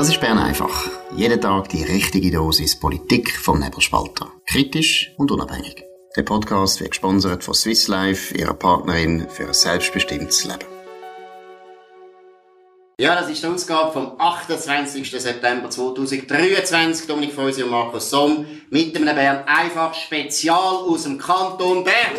[0.00, 0.88] Das ist Bern einfach.
[1.14, 4.32] Jeden Tag die richtige Dosis Politik vom Nebelspalter.
[4.46, 5.84] Kritisch und unabhängig.
[6.16, 10.64] Der Podcast wird gesponsert von Swiss Life, ihrer Partnerin für ein selbstbestimmtes Leben.
[12.98, 15.10] Ja, das ist die Ausgabe vom 28.
[15.20, 17.06] September 2023.
[17.06, 22.16] Dominik Feusi und Markus Somm mit einem Bern einfach Spezial aus dem Kanton Bern.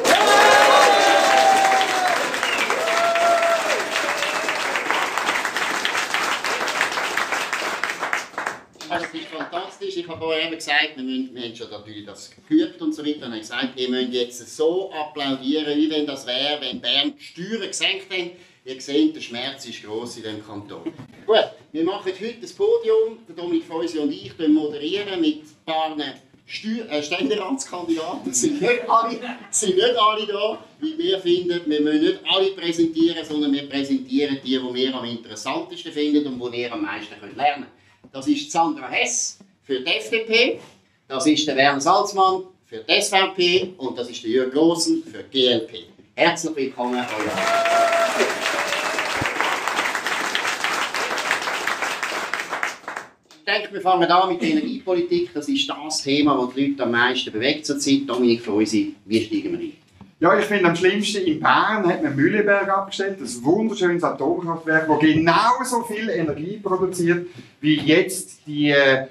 [8.92, 9.98] Also, das ist fantastisch.
[9.98, 13.06] Ich habe vorher eben gesagt, wir, müssen, wir haben schon natürlich das geübt und so
[13.06, 13.26] weiter.
[13.26, 17.24] Und ich gesagt, ihr müsst jetzt so applaudieren, wie wenn das wäre, wenn Bern die
[17.24, 18.32] Steuern gesenkt haben.
[18.64, 20.84] Ihr seht, der Schmerz ist gross in diesem Kanton.
[21.26, 23.18] Gut, wir machen heute das Podium.
[23.28, 25.98] Der Dominik Feusi und ich moderieren mit ein paar
[26.46, 28.34] Steu äh, Ständeratskandidaten.
[28.34, 29.18] Sind nicht, alle,
[29.52, 31.62] sind nicht alle da, wie wir finden.
[31.66, 36.54] Wir müssen nicht alle präsentieren, sondern wir präsentieren die, die wir am interessantesten finden und
[36.54, 37.66] die ihr am meisten lernen
[38.02, 38.14] könnt.
[38.14, 40.60] Das ist Sandra Hess für die FDP,
[41.08, 45.24] das ist der Werner Salzmann für die SVP und das ist der Jürg Grossen für
[45.24, 45.86] die GLP.
[46.16, 47.32] Herzlich willkommen, euer.
[53.38, 55.34] Ich denke, wir fangen an mit der Energiepolitik.
[55.34, 58.02] Das ist das Thema, das die Leute am meisten bewegt zurzeit.
[58.08, 59.74] Dominik Freusi, wie steigen wir ein?
[60.20, 65.00] Ja, ich finde am schlimmsten in Bern hat man Mühleberg abgestellt, ein wunderschönes Atomkraftwerk, das
[65.00, 67.28] genauso viel Energie produziert
[67.60, 69.08] wie jetzt die äh,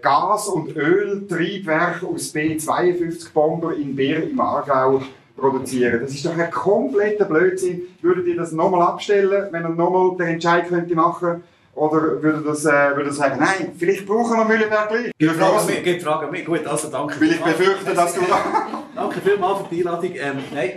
[0.00, 5.02] Gas- und Öltriebwerke aus B-52-Bomber in Beer im Aargau
[5.36, 6.00] produzieren.
[6.00, 7.82] Das ist doch ein kompletter Blödsinn.
[8.00, 11.42] Würdet ihr das nochmal abstellen, wenn ihr nochmal den Entscheid könnte machen
[11.74, 15.12] oder würde das, äh, würde das sagen, nein, vielleicht brauchen wir Mühlenberg gleich?
[15.18, 16.44] Gibt Fragen mich, gibt Fragen mich.
[16.44, 17.20] Gut, also danke.
[17.20, 18.22] Weil ich befürchte, dass du
[18.94, 20.10] Danke vielmals für die Einladung.
[20.14, 20.70] Ähm, nein,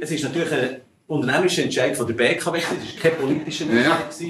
[0.00, 4.20] es ist natürlich ein unternehmerischer Entscheid von der BKW, es war kein politischer Entscheid.
[4.20, 4.26] Ja.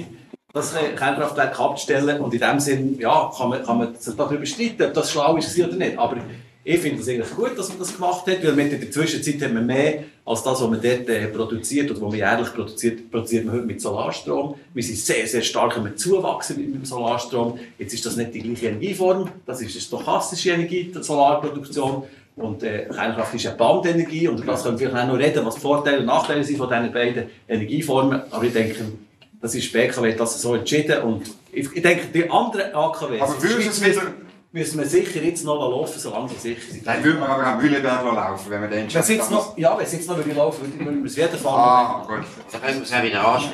[0.53, 4.93] Das Kernkraftwerk abzustellen und in dem Sinn, ja, kann man, kann man darüber streiten, ob
[4.93, 5.97] das schlau ist oder nicht.
[5.97, 6.17] Aber
[6.63, 9.55] ich finde es eigentlich gut, dass man das gemacht hat, weil in der Zwischenzeit haben
[9.55, 13.45] wir mehr als das, was man dort äh, produziert oder was man jährlich produziert, produziert
[13.45, 14.55] man heute mit Solarstrom.
[14.73, 17.57] Wir sind sehr, sehr stark am Zuwachsen mit dem Solarstrom.
[17.79, 22.03] Jetzt ist das nicht die gleiche Energieform, das ist eine stochastische Energie, die Solarproduktion.
[22.35, 25.55] Und äh, Kernkraft ist ja Bandenergie und das können wir vielleicht auch noch reden, was
[25.55, 28.21] die Vorteile und Nachteile sind von diesen beiden Energieformen.
[28.29, 28.85] Aber ich denke,
[29.41, 33.21] das ist BKW das so entschieden und ich, ich denke, die anderen AKWs...
[33.21, 34.01] Aber würdest es wieder
[34.53, 36.85] müssen wir sicher jetzt noch laufen, solange sie sicher sind.
[36.85, 39.93] Dann würden wir aber am Mühleberg laufen, wenn wir den wenn noch, Ja, wenn es
[39.93, 41.59] jetzt noch würde laufen würde, würden wir es wieder fahren.
[41.59, 42.25] Ah, gut.
[42.51, 43.53] Dann können wir es auch wieder anstellen.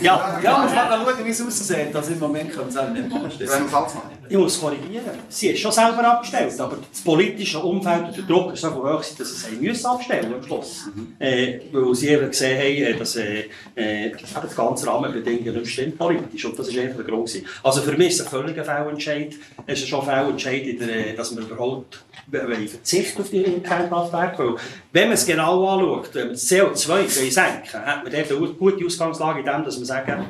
[0.00, 1.94] Ja, ja, muss man schauen, wie es aussieht.
[1.94, 3.98] Also im Moment können wir es auch nicht machen.
[4.28, 5.04] Ich muss korrigieren.
[5.28, 8.98] Sie ist schon selber abgestellt, aber das politische Umfeld und der Druck ist so hoch,
[8.98, 10.86] dass sie es müssen abstellen am Schluss.
[10.94, 11.14] Mhm.
[11.18, 13.44] Äh, weil sie eben gesehen haben, äh, dass äh,
[13.74, 14.12] äh,
[14.42, 16.44] das ganze Rahmenbedingungen nicht stimmt politisch.
[16.44, 17.30] Und das ist einfach der Grund.
[17.62, 19.34] Also für mich ist es ein völliger Fehlentscheid.
[19.66, 24.38] Es ist schon ein Fehlentscheid, der, dass wir überhaupt verzichten auf die Kernkraftwerke.
[24.38, 24.54] Weil,
[24.92, 28.84] wenn man es genau anschaut, wenn wir das CO2 senken hat man dort eine gute
[28.84, 30.26] Ausgangslage in dem, dass wir sagen,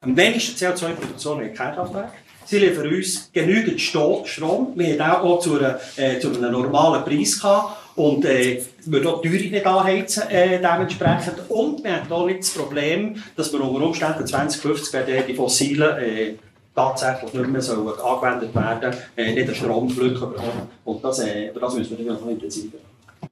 [0.00, 2.12] am wenigsten CO2-Produktion in Kernkraftwerke.
[2.44, 4.72] Sie liefern uns genügend Strom.
[4.74, 7.78] Wir hatten auch zu, einer, äh, zu einem normalen Preis gehabt.
[7.94, 11.34] Und äh, wir auch die Teuerung nicht anheizen äh, dementsprechend.
[11.48, 15.98] Und wir haben auch nicht das Problem, dass wir unter Umständen 2050 werden die fossilen
[15.98, 16.34] äh,
[16.74, 20.68] tatsächlich nicht mehr sollen angewendet werden, äh, nicht den Stromflug bekommen.
[20.84, 22.78] Und das, äh, über das müssen wir noch intensiver.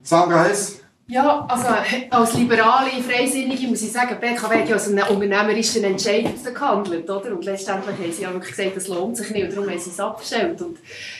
[0.02, 0.80] Sandra Hess?
[1.10, 1.66] Ja, also
[2.10, 7.32] als liberale Freisinnige muss ich sagen, BKW hat ja aus einem unternehmerischen Entscheid gehandelt, oder?
[7.32, 9.90] Und letztendlich haben sie ja wirklich gesagt, das lohnt sich nicht und darum haben sie
[9.90, 10.62] es abgestellt.
[10.62, 10.78] Und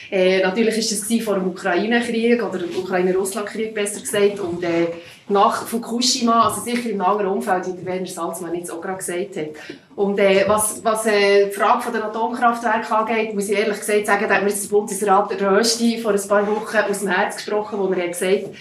[0.09, 4.87] äh, natürlich war das vor dem Ukraine-Krieg oder dem Ukraine-Russland-Krieg besser gesagt und äh,
[5.27, 9.35] nach Fukushima, also sicher im anderen Umfeld, wie der Werner Salzmann jetzt auch gerade gesagt
[9.35, 9.49] hat.
[9.97, 14.05] Und äh, was, was äh, die Frage von den Atomkraftwerken angeht, muss ich ehrlich gesagt
[14.05, 17.77] sagen, da hat mir das Bundesrat Rösti vor ein paar Wochen aus dem Herz gesprochen,
[17.77, 18.51] wo er gesagt hat,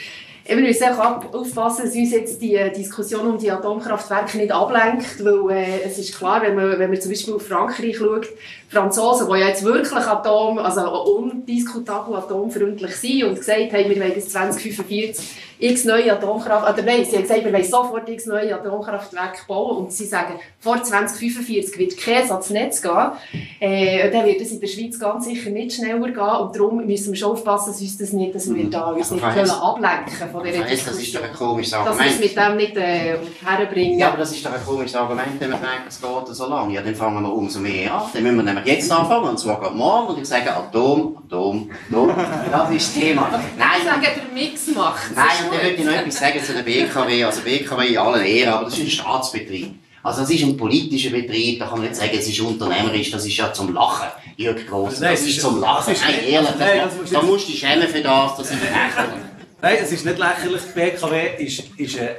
[0.56, 5.56] wir müssen auch aufpassen, dass uns jetzt die Diskussion um die Atomkraftwerke nicht ablenkt, weil
[5.56, 8.26] äh, es ist klar, wenn man, wenn man zum Beispiel auf Frankreich schaut,
[8.68, 14.14] Franzosen, die ja jetzt wirklich Atom, also undiskutabel atomfreundlich sind und gesagt haben, wir wollen
[14.14, 15.24] bis 2045
[15.60, 19.76] x neue Atomkraftwerke, oder nein, sie haben gesagt, wir wollen sofort x neue Atomkraftwerke bauen
[19.76, 23.12] und sie sagen, vor 2045 wird kein Satznetz gehen,
[23.60, 27.12] äh, dann wird es in der Schweiz ganz sicher nicht schneller gehen und darum müssen
[27.12, 30.44] wir schon aufpassen, dass, uns das nicht, dass wir da uns nicht können ablenken von
[30.44, 30.94] dieser Diskussion.
[30.94, 32.00] Das ist doch ein komisches Argument.
[32.00, 33.98] Dass wir es mit dem nicht äh, herbringen.
[33.98, 36.74] Ja, aber das ist doch ein komisches Argument, wenn man denkt, es geht so lange.
[36.74, 38.02] Ja, dann fangen wir umso mehr an.
[38.12, 41.70] Dann müssen wir nämlich jetzt anfangen, und zwar gerade morgen, und ich sage Atom, Atom,
[41.90, 42.10] Atom.
[42.50, 43.28] Das ist das Thema.
[43.58, 45.26] Nein, ich sage, der Mix macht Nein,
[45.78, 47.24] ich noch etwas sagen zu der BKW.
[47.24, 49.74] Also BKW in allen Ehren, aber das ist ein Staatsbetrieb.
[50.02, 53.26] Also es ist ein politischer Betrieb, da kann man nicht sagen, es ist unternehmerisch, das
[53.26, 54.98] ist ja zum Lachen, Jürg Gross.
[55.00, 55.92] Nein, das es ist zum Lachen.
[55.92, 58.00] das ist- Nein, ehrlich, Nein, da, das musst du da musst du dich schämen für
[58.00, 59.24] das, das ist lächerlich.
[59.62, 60.62] Nein, es ist nicht lächerlich.
[60.74, 62.10] Die BKW ist, ist eine,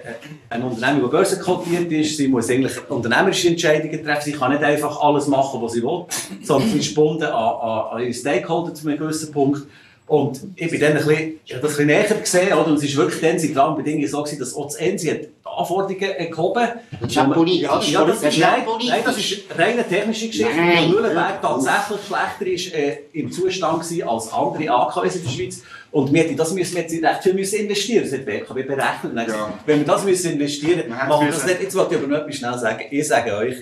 [0.52, 2.18] eine Unternehmung, die börsenkotiert ist.
[2.18, 4.22] Sie muss eigentlich unternehmerische Entscheidungen treffen.
[4.26, 6.06] Sie kann nicht einfach alles machen, was sie will,
[6.44, 9.64] sondern sie ist gebunden an, an, an ihre Stakeholder zu einem gewissen Punkt.
[10.08, 12.68] Und ich bin dann ein bisschen, ich das ein bisschen näher gesehen, oder?
[12.68, 15.28] Und es ist wirklich dann, die Rahmenbedingungen so gewesen, dass auch das ENSI hat die
[15.46, 16.68] Anforderungen gehoben.
[17.00, 17.92] Das ist ja politisch.
[17.92, 20.54] Ja, das, ist, nein, nein, das ist eine reine technische Geschichte.
[20.54, 20.78] Nein.
[20.78, 25.64] Weil Mühlenberg tatsächlich schlechter ist, äh, im Zustand gewesen als andere AKWs in der Schweiz.
[25.92, 28.04] Und wir hätten das müssen, wir hätten recht viel müssen investieren.
[28.04, 29.28] Das hat BKW berechnet.
[29.28, 29.54] Ja.
[29.66, 31.62] Wenn wir das müssen investieren machen wir das nicht.
[31.62, 32.86] Jetzt wollte ich aber noch etwas schnell sagen.
[32.90, 33.56] Ich sage euch,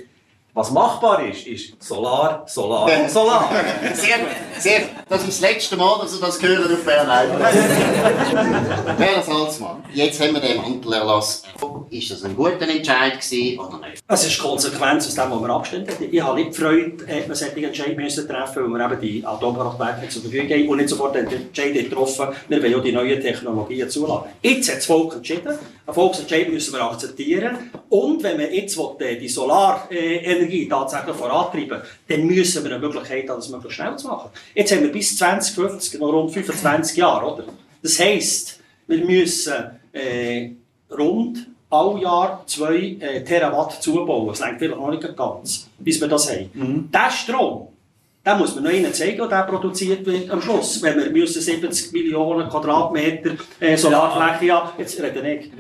[0.54, 3.50] was machbar ist, ist Solar, Solar, Solar.
[3.94, 4.20] Sehr
[4.60, 4.82] sehr.
[5.08, 7.08] Das ist das letzte Mal, dass wir das hören auf Bern
[8.98, 11.44] Bernhard Salzmann, jetzt haben wir den Mantelerlass.
[11.90, 14.04] Ist das ein guter Entscheid gewesen oder nicht?
[14.08, 16.08] Es ist Konsequenz aus dem, was wir abgestimmt haben.
[16.12, 19.26] Ich habe nicht die Freude, äh, man solche Entscheid müssen treffen, weil wir eben die
[19.26, 23.22] Atomkraftwerke zur Verfügung haben und nicht sofort den Entscheid getroffen, wir wollen ja die neuen
[23.22, 24.26] Technologien zulassen.
[24.42, 25.58] Jetzt hat das Volk entschieden.
[25.86, 27.72] Einen Volksentscheid müssen wir akzeptieren.
[27.90, 29.30] Und wenn wir jetzt will, äh, die
[30.40, 34.30] Solarenergie tatsächlich vorantreiben dann müssen wir eine Möglichkeit haben, das möglichst schnell zu machen.
[34.54, 37.44] Jetzt haben wir bis 2050 noch rund 25 Jahre, oder?
[37.82, 39.54] Das heisst, wir müssen
[39.94, 40.52] äh,
[40.92, 44.28] rund all Jahr 2 äh, Terawatt zubauen.
[44.30, 46.50] Das reicht vielleicht noch nicht ganz, bis wir das haben.
[46.54, 46.92] Mhm.
[46.92, 47.68] Der Strom,
[48.30, 50.82] den muss man noch ihnen zeigen, der produziert wird am Schluss.
[50.82, 55.52] Wenn wir müssen 70 Millionen Quadratmeter äh, Solarfläche haben, jetzt reden ich,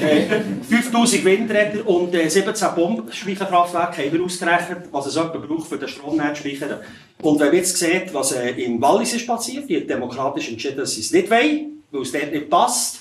[0.00, 5.78] äh, 5000 Windräder und äh, 17 Pumpspeicherkraftwerke haben wir ausgerechnet, was es etwa braucht, für
[5.78, 6.78] den Stromnetz speichern.
[7.22, 10.94] Und wenn man jetzt sieht, was äh, im Wallis ist passiert, die demokratisch entschieden, dass
[10.94, 13.00] sie es nicht wollen, weil es dort nicht passt,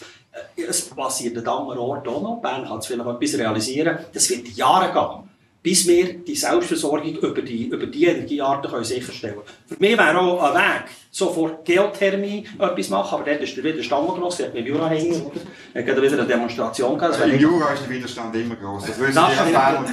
[0.55, 2.41] äh, es passiert an anderen Orten auch noch.
[2.41, 3.97] Bern kann es vielleicht etwas realisieren.
[4.13, 5.26] Das wird Jahre gehen,
[5.61, 9.47] bis wir die Selbstversorgung über die, über die Energiearten können sicherstellen können.
[9.67, 14.07] Für mich wäre auch ein Weg, sofort Geothermie etwas machen, aber dort ist der Widerstand
[14.07, 14.39] noch gross.
[14.39, 15.87] Hatten im Jura hängen, oder?
[15.91, 18.85] Hat wieder eine Demonstration wäre Im Jura ist der Widerstand immer groß.
[18.85, 19.37] Das wissen Das.
[19.37, 19.85] Erfahrung.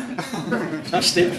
[0.91, 1.35] das stimmt.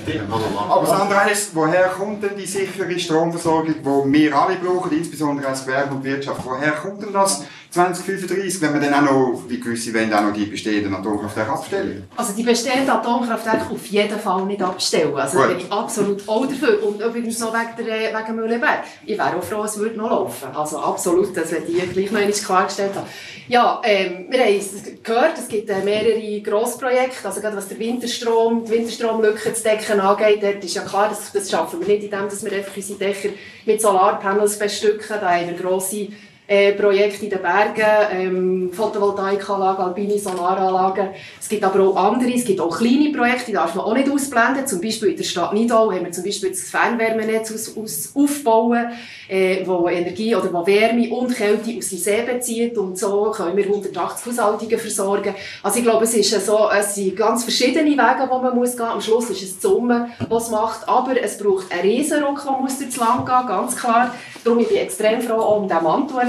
[0.69, 5.48] Aber das andere heisst, woher kommt denn die sichere Stromversorgung, die wir alle brauchen, insbesondere
[5.48, 6.42] als Gewerbe und Wirtschaft?
[6.44, 7.45] Woher kommt denn das
[7.75, 12.06] 2035, wenn wir dann auch noch, wie gewisse wollen, auch noch die bestehenden Atomkraftwerke abstellen?
[12.16, 15.13] Also die bestehenden Atomkraftwerke auf jeden Fall nicht abstellen.
[15.13, 15.57] Also da Gut.
[15.57, 16.81] bin ich absolut auch dafür.
[16.86, 18.86] Und übrigens noch wegen, der, äh, wegen Mühlenberg.
[19.06, 20.56] Ich wäre auch froh, es würde noch laufen.
[20.56, 23.07] Also absolut, das werde ich gleich noch einmal klargestellt haben.
[23.50, 27.27] Ja, ähm, wir haben es gehört, es gibt äh, mehrere Grossprojekte.
[27.27, 31.30] Also gerade was der Winterstrom, die Winterstromlücke zu decken angeht, dort ist ja klar, das,
[31.33, 33.30] das schaffen wir nicht, indem dass wir einfach unsere Dächer
[33.66, 35.18] mit Solarpanels bestücken.
[35.19, 36.07] Da haben wir grosse
[36.47, 41.09] äh, Projekte in den Bergen, ähm, Photovoltaikanlagen, alpine Solaranlagen.
[41.39, 44.09] Es gibt aber auch andere, es gibt auch kleine Projekte, die darf man auch nicht
[44.09, 44.68] ausblenden.
[44.68, 48.92] Zum Beispiel in der Stadt Nidau haben wir zum Beispiel das Fernwärmenetz aus, aus, aufbauen,
[49.27, 53.57] äh, wo Energie oder wo Wärme und Kälte aus dem See bezieht und so können
[53.57, 55.33] wir 180 Haushaltungen versorgen.
[55.63, 58.80] Also ich glaube, es, ist so, es sind ganz verschiedene Wege, die man gehen muss.
[58.80, 62.51] Am Schluss ist es die Summe, die es macht, aber es braucht einen Riesenruck, der
[62.53, 64.13] muss durchs Land gehen, ganz klar.
[64.44, 65.83] Darum bin ich extrem froh um den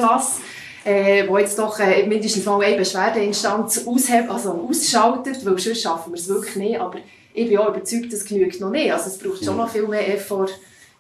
[0.07, 0.41] Mantelerlass
[0.87, 6.13] äh, wo jetzt doch äh, mindestens mal eine Beschwerdeinstanz ausheb, also ausschaltet, weil sonst schaffen
[6.13, 6.81] wir es wirklich nicht.
[6.81, 6.99] Aber
[7.35, 8.93] ich bin auch überzeugt, das genügt noch nicht.
[8.93, 10.49] Also es braucht schon noch viel mehr Effort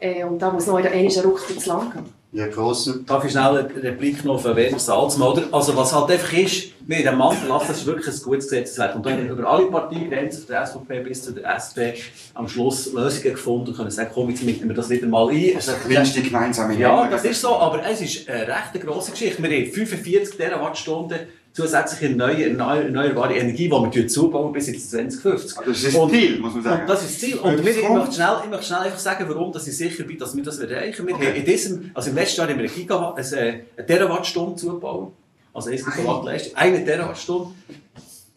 [0.00, 2.15] äh, und da muss noch einmal ein Ruck durchs Land gehen.
[2.32, 3.06] Ja, grossen.
[3.06, 5.44] Darf ich schnell eine Replik noch von Werner Salzmann, oder?
[5.52, 8.94] Also, was halt einfach ist, wir in diesem Mantellass, das ist wirklich ein gutes Gesetzeswerk.
[8.94, 11.94] Und da haben wir über alle Parteigrenzen, von der SVP bis zu der SP,
[12.34, 15.54] am Schluss Lösungen gefunden und können sagen, komm, jetzt mieten wir das wieder mal ein.
[15.54, 19.42] Das ist die gemeinsame Ja, das ist so, aber es ist eine recht grosse Geschichte.
[19.42, 21.18] Wir haben 45 Terawattstunden
[21.56, 25.58] zusätzliche neue, neue, erneuerbare Energie, die wir zubauen bis ins 2050.
[25.64, 26.80] Das ist das Ziel, muss man sagen.
[26.82, 27.38] Und das ist das Ziel.
[27.38, 30.04] Und wir, es ich, möchte schnell, ich möchte schnell einfach sagen, warum dass ich sicher
[30.04, 31.06] bin, dass wir das erreichen.
[31.06, 34.56] Wir haben in diesem, also im letzten Jahr haben wir eine, Gigawatt, eine, eine Terawattstunde
[34.56, 35.12] zugebaut.
[35.54, 36.56] Also 1 Gigawatt Leistung.
[36.56, 37.54] Eine Terawattstunde.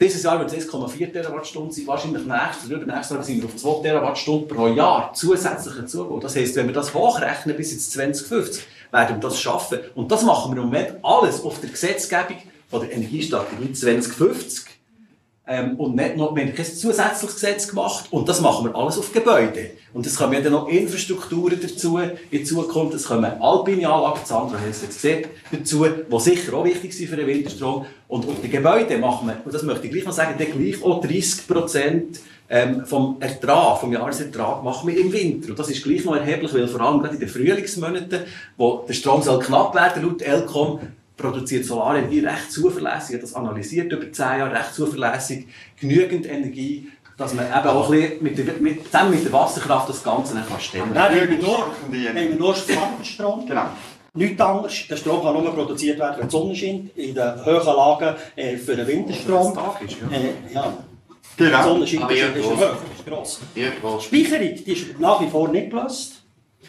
[0.02, 1.88] Dieses Jahr wird es 1,4 Terawattstunden sein.
[1.88, 6.20] Wahrscheinlich nächstes oder übernächstes Jahr sind wir auf 2 Terawattstunden pro Jahr zusätzliche Zubau.
[6.22, 9.80] Das heisst, wenn wir das hochrechnen bis ins 2050, werden wir das schaffen.
[9.96, 12.38] Und das machen wir im Moment alles auf der Gesetzgebung
[12.70, 14.66] von der Energiestrategie 2050.
[15.52, 19.00] Ähm, und nicht noch, wir haben kein zusätzliches Gesetz gemacht und das machen wir alles
[19.00, 19.72] auf Gebäude.
[19.96, 22.00] Und es kommen ja dann noch Infrastrukturen dazu
[22.30, 26.66] in Zukunft, es kommen alpine Anlagen, Sandra hat es jetzt gesehen, dazu, die sicher auch
[26.66, 27.88] wichtig sind für den Winterstrom.
[28.08, 30.84] Und auf den Gebäuden machen wir, und das möchte ich gleich noch sagen, dann gleich
[30.84, 35.50] auch 30 Prozent ähm, vom Ertrag, vom Jahresertrag machen wir im Winter.
[35.50, 38.22] Und das ist gleich noch erheblich, weil vor allem gerade in den Frühlingsmonaten,
[38.56, 40.80] wo der Strom soll knapp werden, laut Elcom,
[41.20, 45.48] produziert Solarenergie recht zuverlässig, hat das analysiert über 10 Jahre, recht zuverlässig,
[45.80, 49.90] genügend Energie, dass man eben auch ein bisschen mit der, mit, zusammen mit der Wasserkraft
[49.90, 51.04] das Ganze dann kann stemmen kann.
[51.04, 53.46] haben wir nur, Die- haben wir nur Schattenstrom.
[53.46, 53.66] Genau.
[54.14, 54.88] Nichts anderes.
[54.90, 56.98] Der Strom kann nur produziert werden, wenn die Sonne scheint.
[56.98, 59.54] In den höheren Lagen äh, für den Winterstrom.
[59.54, 60.18] Tag ist, ja.
[60.18, 60.74] Äh, ja.
[61.38, 61.58] Genau.
[61.58, 62.62] Die Sonne scheint, ist, ist, hoch,
[62.98, 63.40] ist gross.
[63.82, 64.04] Groß.
[64.06, 66.24] Speicherung die ist nach wie vor nicht gelöst.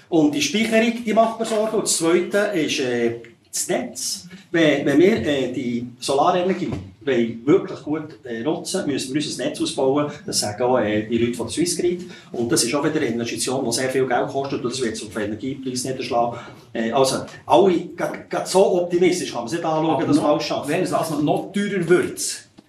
[0.08, 1.76] Und die Speicherung die macht mir Sorgen.
[1.76, 3.20] Und das Zweite ist äh,
[3.52, 4.28] das Netz.
[4.50, 6.70] Wenn, wenn wir äh, die Solarenergie
[7.02, 10.10] wollen wirklich gut äh, nutzen müssen wir unser Netz ausbauen.
[10.26, 12.10] Das sagen auch äh, die Leute von der Swissgrid.
[12.32, 14.62] Und das ist auch wieder eine Investition, die sehr viel Geld kostet.
[14.62, 16.38] Und das wird auf den Energiepreis niederschlagen.
[16.72, 20.70] Äh, also, alle, gerade so optimistisch kann man es nicht anschauen, dass wir alles schaffen.
[20.70, 22.20] Wenn es also noch teurer wird,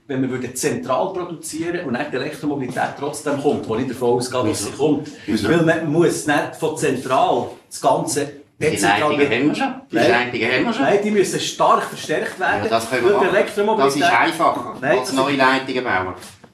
[0.07, 4.43] wenn wir würden zentral produzieren und nicht die Elektromobilität trotzdem kommt, wo ich davon ausgehe,
[4.43, 5.09] dass sie kommt.
[5.27, 8.77] Weil man muss nicht von zentral das Ganze Die.
[8.77, 9.73] Leitungen haben wir schon.
[9.91, 10.09] Die Nein.
[10.11, 10.83] Leitungen haben wir schon.
[10.83, 12.63] Nein, die müssen stark verstärkt werden.
[12.63, 13.79] Ja, das können wir machen.
[13.79, 16.13] Das ist einfacher Nein, als das- neue Leitungen bauen.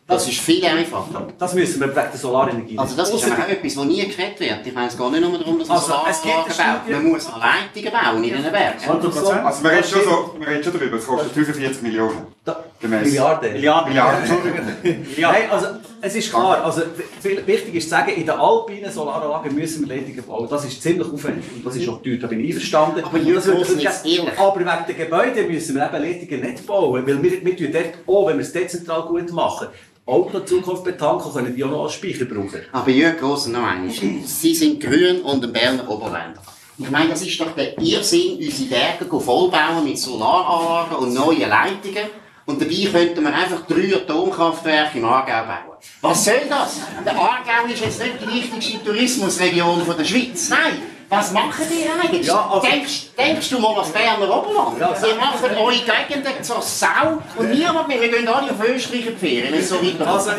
[0.09, 1.27] Das ist viel einfacher.
[1.37, 4.39] Das müssen wir wegen der Solarenergie Also das ist aber auch etwas, was nie geredet
[4.39, 4.65] wird.
[4.65, 7.03] Ich meine, es geht nicht nur darum, dass man Also, es gibt Solaranlagen baut.
[7.03, 8.79] Man muss Leitungen bauen in diesen Bergen.
[8.79, 9.45] 100%.
[9.45, 12.27] Also wir reden schon, so, wir reden schon darüber, es kostet 45 Millionen.
[12.45, 13.05] Da- Gemäss.
[13.07, 13.53] Milliarden.
[13.53, 13.89] Milliarden.
[13.89, 15.05] Milliarden, Entschuldigung.
[15.19, 15.67] Nein, also
[16.01, 16.81] es ist klar, also
[17.21, 20.47] viel- wichtig ist zu sagen, in den alpinen Solaranlagen müssen wir Leitungen bauen.
[20.49, 23.03] Das ist ziemlich aufwendig und das ist auch teuer, da bin ich einverstanden.
[23.03, 24.39] Aber das wird ehrlich.
[24.39, 27.93] aber wegen der Gebäude müssen wir eben Leitungen nicht bauen, weil wir, wir tun dort
[28.05, 29.67] auch, wenn wir es dezentral gut machen,
[30.05, 32.61] Auto in Zukunft betanken, können die auch noch als Speicher brauchen.
[32.71, 33.89] Aber Jürgen Grossen noch einmal.
[33.91, 36.41] Sie sind grün und ein Berner Oberländer.
[36.77, 42.07] Ich meine, das ist doch der Irrsinn, unsere Berge vollbauen mit Solaranlagen und neuen Leitungen.
[42.47, 45.77] Und dabei könnten wir einfach drei Atomkraftwerke im Aargau bauen.
[46.01, 46.79] Was soll das?
[47.05, 50.49] Der Aargau ist jetzt nicht die wichtigste Tourismusregion von der Schweiz.
[50.49, 50.81] Nein!
[51.09, 52.25] Was machen die eigentlich?
[52.27, 54.79] Ja, also- denkst, denkst du mal ans Berner Oberland?
[54.79, 58.01] Ja, Sie machen eure Gegenden zur Sau und niemand mehr.
[58.01, 60.01] Wir gehen alle auf Österreich in die Ferien, wenn es so weitergeht.
[60.07, 60.31] Also,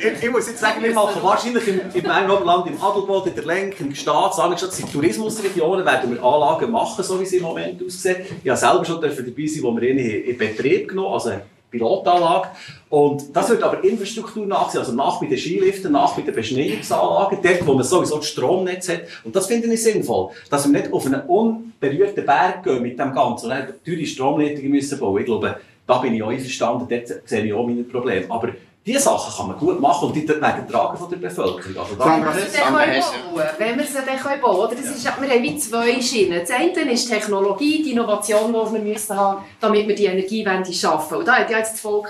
[0.00, 3.34] ich, ich muss jetzt sagen, wir machen wahrscheinlich im, im Berner Oberland, im Adelboden, in
[3.34, 7.44] der Lenk, im Gstaad, Sandstadt, in Tourismusregionen werden wir Anlagen machen, so wie sie im
[7.44, 8.24] Moment aussehen.
[8.42, 11.32] Ich habe selber schon dabei sein, wo wir eine in Betrieb genommen also
[11.70, 12.48] Pilotanlage.
[12.88, 17.38] Und das wird aber Infrastruktur nachsehen, also nach bei den Skiliften, nach bei den Beschneiungsanlagen,
[17.42, 19.02] dort, wo man sowieso das Stromnetz hat.
[19.24, 23.12] Und das finde ich sinnvoll, dass wir nicht auf einen unberührten Berg gehen mit dem
[23.12, 25.20] Ganzen und dann teure Stromleitungen müssen bauen.
[25.20, 28.26] Ich glaube, da bin ich auch einverstanden, dort sehe ich auch meine Probleme.
[28.28, 28.50] Aber
[28.86, 31.76] diese Sachen kann man gut machen und die werden getragen von der Bevölkerung.
[31.76, 33.10] Also da Sandra, wir sie dann können Hesse.
[33.10, 34.74] bauen wenn wir sie dann können bauen oder?
[34.74, 36.40] Das ist, wir haben wie zwei Schienen.
[36.40, 40.72] Das eine ist die Technologie, die Innovation, die wir müssen haben, damit wir die Energiewende
[40.72, 41.18] schaffen.
[41.18, 42.08] Und da hat ja jetzt das Volk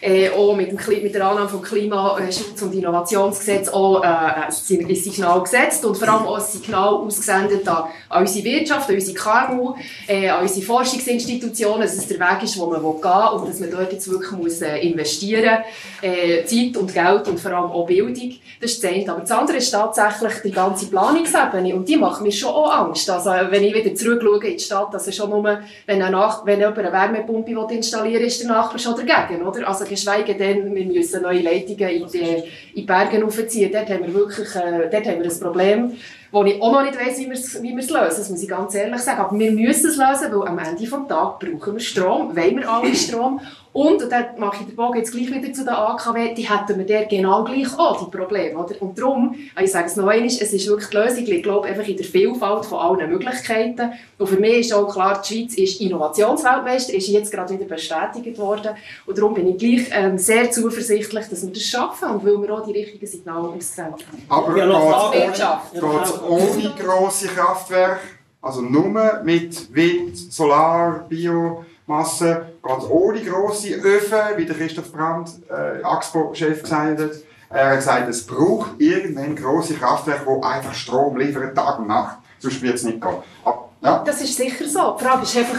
[0.00, 5.42] äh, auch mit, dem, mit der Annahme vom Klimaschutz- und Innovationsgesetz auch äh, ein Signal
[5.42, 9.74] gesetzt und vor allem auch ein Signal ausgesendet an, an unsere Wirtschaft, an unsere KMU,
[10.06, 13.60] äh, an unsere Forschungsinstitutionen, dass es der Weg ist, wo man will gehen und dass
[13.60, 16.10] man dort jetzt wirklich muss, äh, investieren muss.
[16.10, 18.34] Äh, Zeit und Geld und vor allem auch Bildung.
[18.60, 19.10] Das ist das eine.
[19.10, 23.08] Aber das andere ist tatsächlich die ganze Planungsebene und die macht mir schon auch Angst.
[23.10, 25.44] Also wenn ich wieder zurückschaue in die Stadt, also schon nur,
[25.86, 29.46] wenn, ein Nach wenn jemand eine Wärmepumpe will installieren will, ist der Nachbar schon dagegen.
[29.46, 29.68] Oder?
[29.68, 32.42] Also geschweige denn, wir müssen neue Leitungen in die, in
[32.76, 33.70] die Berge aufziehen.
[33.72, 35.96] Dort haben wir wirklich äh, dort haben wir ein Problem,
[36.32, 38.16] wo ich auch noch nicht weiss, wie wir es wie wir es lösen.
[38.18, 39.20] Das muss ich ganz ehrlich sagen.
[39.20, 42.70] Aber wir müssen es lösen, weil am Ende des Tages brauchen wir Strom, wollen wir
[42.70, 43.40] alle Strom.
[43.72, 46.76] Und, und dann mache ich den Bogen jetzt gleich wieder zu der AKW, die hätten
[46.76, 48.58] wir der genau gleich auch, die Probleme.
[48.58, 48.74] Oder?
[48.82, 51.74] Und darum, ich sage es noch einmal, es ist wirklich die Lösung, liegt, glaube ich,
[51.74, 53.92] einfach in der Vielfalt von allen Möglichkeiten.
[54.18, 58.38] Und für mich ist auch klar, die Schweiz ist Innovationsweltmeister, ist jetzt gerade wieder bestätigt
[58.38, 58.72] worden.
[59.06, 62.52] Und darum bin ich gleich ähm, sehr zuversichtlich, dass wir das schaffen und weil wir
[62.52, 63.94] auch die richtigen Signale aussenden.
[64.28, 66.19] Aber Ja, noch geht's- Frage.
[66.22, 68.00] Ohne grosse Kraftwerke,
[68.42, 75.82] also nur mit Wind, Solar, Biomasse, es ohne grosse Öfen, wie der Christoph Brandt, äh,
[75.82, 77.10] AXPO-Chef, gesagt hat.
[77.50, 82.18] Er hat gesagt, es braucht irgendwann grosse Kraftwerke, die einfach Strom liefern, Tag und Nacht,
[82.38, 83.16] sonst wird es nicht gehen.
[83.44, 84.02] Aber, ja.
[84.04, 84.96] Das ist sicher so.
[84.98, 85.58] Die Frage ist einfach,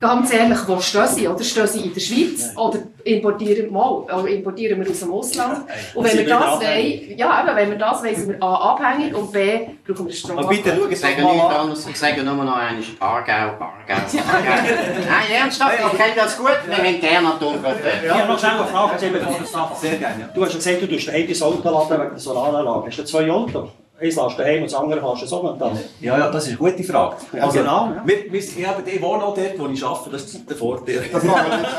[0.00, 1.28] ganz ehrlich, wo stehen sie?
[1.28, 2.52] Oder stehen sie in der Schweiz?
[2.56, 5.60] Oder importieren, mal, oder importieren wir aus dem Ausland?
[5.94, 8.72] Und wenn Sie wir das wollen, ja, eben, wenn wir das wollen, sind wir A,
[8.72, 10.38] abhängig und B, brauchen wir Strom.
[10.38, 11.72] Aber bitte schauen Ich Sie mal an.
[11.72, 14.62] ich sage nur noch einmal Aargau, Aargau, Aargau.
[15.08, 18.06] Nein, ernsthaft, ich kenne das gut, wir haben gerne Atomkraftwerke.
[18.06, 19.74] Ich habe noch schnell eine Frage, jetzt eben vor der Sache.
[19.80, 20.30] Sehr gerne.
[20.34, 22.86] Du hast ja gesagt, du tust ein Auto laden wegen der Solaranlage.
[22.86, 23.68] Hast du zwei Autos?
[24.00, 25.78] Eins lässt du daheim und das andere kannst du so momentan.
[26.00, 27.16] Ja, ja, das ist eine gute Frage.
[27.34, 28.02] Ja, genau, ja.
[28.04, 31.04] Wir, wir, ich, habe, ich wohne auch dort, wo ich arbeite, das ist der Vorteil.
[31.12, 31.70] Das machen wir nicht.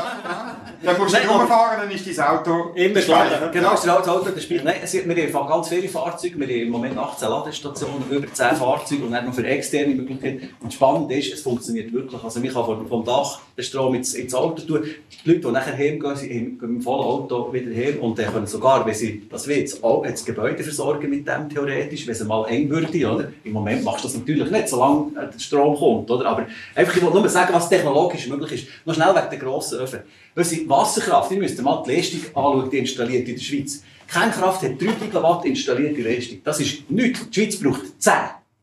[0.84, 3.50] Dann musst du Nein, rumfahren, dann ist dein Auto Immer geladen.
[3.52, 4.64] Genau, ist der alte Auto, das spielt.
[4.64, 8.56] Nein, es, wir haben ganz viele Fahrzeuge, wir haben im Moment 18 Ladestationen, über 10
[8.56, 10.48] Fahrzeuge und dann noch für externe Möglichkeiten.
[10.60, 12.22] Und spannend ist, es funktioniert wirklich.
[12.22, 14.84] Also, man kann vom, vom Dach den Strom ins, ins Auto tun.
[15.24, 18.32] Die Leute, die nachher heimgehen, sie gehen mit dem vollen Auto wieder heim und dann
[18.32, 22.28] können sogar, wenn sie das will, das, das Gebäude versorgen mit dem theoretisch, wenn es
[22.28, 23.28] mal eng würde, oder?
[23.44, 26.26] Im Moment machst du das natürlich nicht, solange der Strom kommt, oder?
[26.26, 28.66] Aber einfach, ich wollte nur sagen, was technologisch möglich ist.
[28.84, 30.00] Noch schnell wegen der grossen Öfen.
[30.34, 33.82] Unsere Wasserkraft, ihr müsst mal die Leistung anschauen, die installiert in der Schweiz.
[34.06, 36.38] Kernkraft hat 3 Gigawatt installierte Leistung.
[36.44, 37.28] Das ist nichts.
[37.30, 38.12] Die Schweiz braucht 10.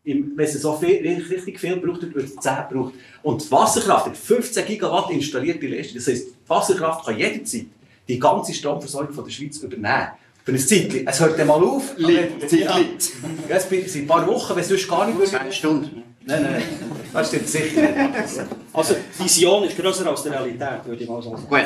[0.04, 2.94] Im- Wenn sie so viel, richtig viel braucht, wird es 10 braucht.
[3.24, 5.96] Und die Wasserkraft hat 15 Gigawatt installierte Leistung.
[5.98, 7.66] Das heisst, die Wasserkraft kann jederzeit
[8.08, 10.08] die ganze Stromversorgung von der Schweiz übernehmen.
[10.50, 11.08] Für ein Zeitchen.
[11.08, 11.94] Es hört dann mal auf.
[11.98, 12.78] Liegt, Ja.
[13.50, 15.30] es sind ein paar Wochen, wenn es sonst gar nicht würde.
[15.30, 16.04] Zwei Stunden.
[16.26, 16.64] Nein, nein, nein.
[17.14, 17.96] Das stimmt sicher nicht.
[18.74, 21.44] Also, die Vision ist grösser als die Realität, würde ich mal sagen.
[21.50, 21.64] Gut,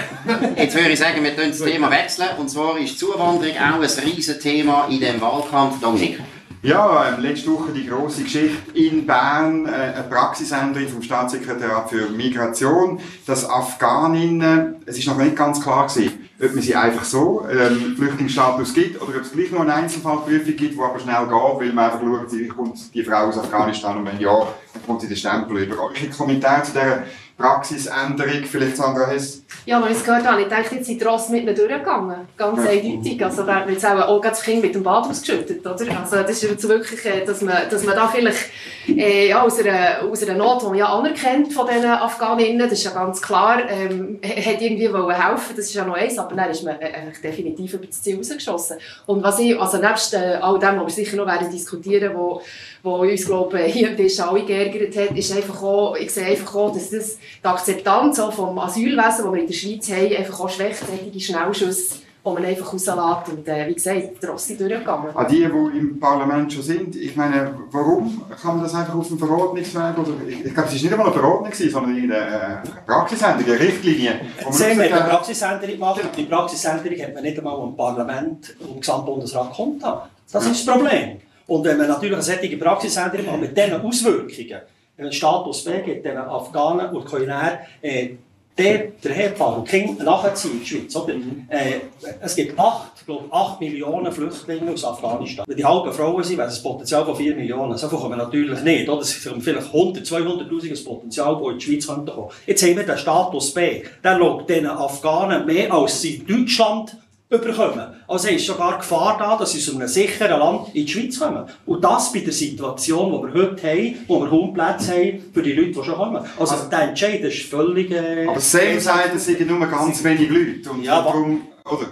[0.58, 2.28] jetzt würde ich sagen, wir tun das Thema wechseln.
[2.38, 5.80] Und zwar ist Zuwanderung auch ein riesen Thema in diesem Wahlkampf.
[5.82, 6.20] Dominik.
[6.62, 12.10] Ja, ähm, letzte Woche die große Geschichte in Bern, äh, eine Praxisänderung vom Staatssekretariat für
[12.10, 17.46] Migration, dass Afghaninnen, es ist noch nicht ganz klar gewesen, ob man sie einfach so
[17.50, 21.32] ähm, Flüchtlingsstatus gibt oder ob es gleich noch eine Einzelfallprüfung gibt, die aber schnell geht,
[21.32, 25.02] weil man einfach schaut, wie kommt die Frau aus Afghanistan und wenn ja, dann kommt
[25.02, 25.80] sie den Stempel über.
[25.80, 27.04] Eure Kommentar zu dieser
[27.38, 29.44] Praxisänderung, vielleicht Sandra Hess?
[29.66, 32.28] Ja, als ich es gehört habe, ich dachte, jetzt sind die Ross mit ihnen durchgegangen.
[32.38, 33.24] Ganz eindeutig.
[33.24, 36.00] Also, da hat jetzt auch, auch das Kind mit dem Bad ausgeschüttet, oder?
[36.00, 38.50] Also, das ist jetzt wirklich, äh, dass man, dass man da vielleicht,
[38.88, 42.74] äh, ja, aus einer, aus einer Not, die man ja anerkennt von diesen Afghaninnen, das
[42.74, 46.36] ist ja ganz klar, ähm, hat irgendwie wollen helfen, das ist ja noch eins, aber
[46.36, 48.78] dann ist man äh, eigentlich definitiv über das Ziel rausgeschossen.
[49.06, 52.42] Und was ich, also nebst äh, all dem, was wir sicher noch werden diskutieren, wo,
[52.84, 56.26] wo uns, glaube ich, hier am Tisch alle geärgert hat, ist einfach auch, ich sehe
[56.26, 60.18] einfach auch, dass das, die Akzeptanz auch vom Asylwesen, das wir in der Schweiz haben,
[60.18, 63.30] einfach auch schwächt, solche Schnellschüsse, die man einfach rauslässt.
[63.32, 65.16] Und äh, wie gesagt, die Rossi durchgegangen.
[65.16, 69.08] An die, die im Parlament schon sind, ich meine, warum kann man das einfach auf
[69.08, 72.70] dem Verordnungsweg, oder, ich, ich glaube, es war nicht einmal eine Verordnung, sondern eine, äh,
[72.86, 74.20] Praxisänderung, eine Richtlinie.
[74.44, 76.02] haben gesagt eine Praxisänderung gemacht.
[76.04, 79.82] und Die Praxisänderung hat man nicht einmal im Parlament und im Gesamtbundesrat gekonnt.
[80.30, 81.22] Das ist das Problem.
[81.48, 84.62] Und wenn man natürlich eine solche Praxisänderung macht mit diesen Auswirkungen,
[84.98, 88.10] einen Status B gibt, den Afghanen und dann, äh,
[88.58, 90.96] der, der Herfahren und Kinder nachziehen in die Schweiz.
[90.96, 91.16] Oder?
[91.50, 91.80] Äh,
[92.22, 95.46] es gibt acht, ich glaube, acht Millionen Flüchtlinge aus Afghanistan.
[95.48, 97.76] Wenn die halben Frauen sind, wäre es ein Potenzial von 4 Millionen.
[97.78, 98.88] So viel kommen wir natürlich nicht.
[98.88, 99.02] Oder?
[99.02, 102.30] Es sind vielleicht 100, 200'000 das Potenzial, das in die Schweiz kommen.
[102.46, 103.84] Jetzt haben wir den Status B.
[104.04, 106.96] Der schaut diesen Afghanen mehr als in Deutschland
[107.34, 107.86] überkommen.
[108.08, 111.46] Also ist sogar Gefahr da, dass sie aus einem sicheren Land in die Schweiz kommen.
[111.66, 115.54] Und das bei der Situation, die wir heute haben, wo wir Hundplätze haben für die
[115.54, 116.24] Leute, die schon kommen.
[116.40, 117.92] Also, der Entscheid ist völlig...
[117.92, 120.70] Äh, aber Sam sagt, es sind nur ganz wenig Leute.
[120.72, 121.88] Und Ja, aber- darum, oder?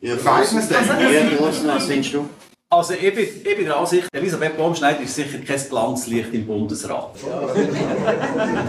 [0.00, 0.76] Ja, Weiss man es denn?
[0.86, 2.24] Ja, Ursula, was findest du?
[2.70, 7.14] Also ich bin, ich bin der Ansicht, Elisabeth Baumschneider ist sicher kein Glanzlicht im Bundesrat.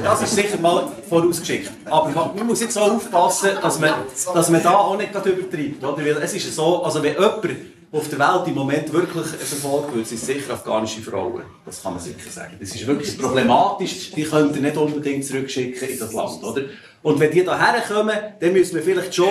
[0.02, 1.70] Das ist sicher mal vorausgeschickt.
[1.84, 3.92] Aber man, muss jetzt so aufpassen, dass man,
[4.34, 5.84] dass man da auch nicht übertreibt.
[5.84, 5.98] Oder?
[5.98, 7.46] Weil es ist so, also wenn jemand
[7.92, 11.44] auf der Welt im Moment wirklich verfolgt wird, sind es sicher afghanische Frauen.
[11.66, 12.56] Das kann man sicher sagen.
[12.58, 14.12] Das ist wirklich problematisch.
[14.12, 16.42] Die könnt ihr nicht unbedingt zurückschicken in das Land.
[16.42, 16.62] Oder?
[17.04, 19.28] Und wenn die hierher kommen, dann müssen wir vielleicht schon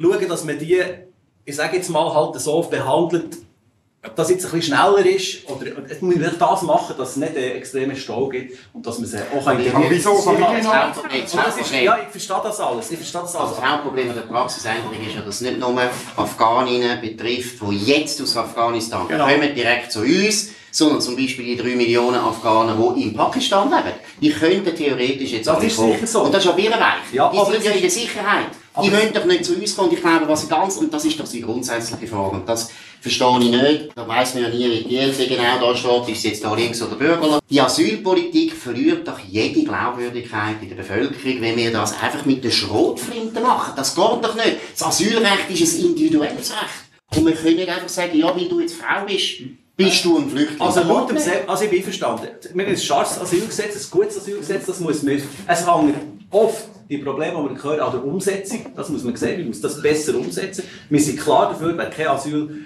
[0.00, 0.82] schauen, dass man die,
[1.44, 3.44] ich sage jetzt mal, halt so behandelt,
[4.06, 7.16] ob das jetzt ein bisschen schneller ist, oder es muss nicht das machen, dass es
[7.16, 9.58] nicht einen extremen Stau gibt und dass man sie auch Aber
[9.90, 12.90] wieso Das das das ist, ja, ich verstehe das alles.
[12.90, 13.56] Ich verstehe das Also alles.
[13.60, 15.74] das Hauptproblem der Praxisänderung ist ja, dass es nicht nur
[16.16, 19.26] Afghaninnen betrifft, die jetzt aus Afghanistan Genau.
[19.26, 23.94] kommen, direkt zu uns, sondern zum Beispiel die 3 Millionen Afghanen, die in Pakistan leben.
[24.20, 25.92] Die könnten theoretisch jetzt Das alle ist kommen.
[25.94, 26.22] sicher so.
[26.22, 27.12] Und das ist auch ihre Weg.
[27.12, 28.46] Ja, die sind es ja ist- in der Sicherheit.
[28.82, 29.88] Die Aber- wollen doch nicht zu uns kommen.
[29.88, 32.68] Und ich glaube, was ganz, und das ist doch die grundsätzliche Frage, und das
[33.00, 36.24] verstehe ich nicht, da weiss man ja nie, wie die LP genau da steht, ist
[36.24, 37.38] jetzt da links oder bürgerlich.
[37.48, 42.50] Die Asylpolitik verliert doch jede Glaubwürdigkeit in der Bevölkerung, wenn wir das einfach mit der
[42.50, 43.72] Schrotflinte machen.
[43.76, 44.56] Das geht doch nicht.
[44.72, 47.16] Das Asylrecht ist ein individuelles Recht.
[47.16, 49.42] Und wir können nicht einfach sagen, ja, weil du jetzt Frau bist,
[49.76, 50.60] bist du ein Flüchtling.
[50.60, 51.18] Also, laut dem.
[51.18, 52.28] Se also ich bin einverstanden.
[52.54, 55.94] Wir haben ein scharfes Asylgesetz, ein gutes Asylgesetz, das muss man, es hängt
[56.30, 59.62] oft die Probleme, die wir hören, an der Umsetzung, das muss man sehen, wir müssen
[59.62, 60.64] das besser umsetzen.
[60.88, 62.64] Wir sind klar dafür, wer kein Asyl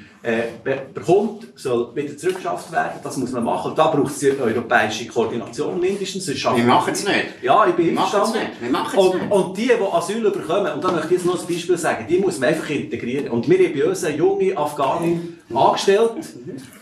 [0.92, 3.72] bekommt, soll wieder zurückgeschafft werden, das muss man machen.
[3.74, 6.26] Da braucht es eine europäische Koordination mindestens.
[6.28, 7.42] Wir machen es nicht.
[7.42, 8.38] Ja, ich bin einverstanden.
[8.38, 8.60] nicht.
[8.60, 9.32] Wir machen's und, nicht.
[9.32, 12.18] und die, die Asyl bekommen, und da möchte ich jetzt noch ein Beispiel sagen, die
[12.18, 13.28] muss man einfach integrieren.
[13.28, 16.12] Und wir haben bei uns eine junge Afghanin, angestellt.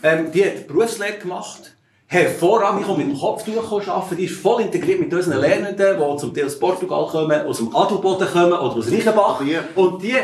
[0.03, 1.75] Ähm, die hat Berufslehre gemacht.
[2.07, 4.17] Hervorragend, ich komme mit dem Kopftuch arbeiten.
[4.17, 7.73] Die ist voll integriert mit unseren Lernenden, die zum Teil aus Portugal kommen, aus dem
[7.73, 9.41] Adelboden kommen oder aus Reichenbach.
[9.75, 10.15] Und die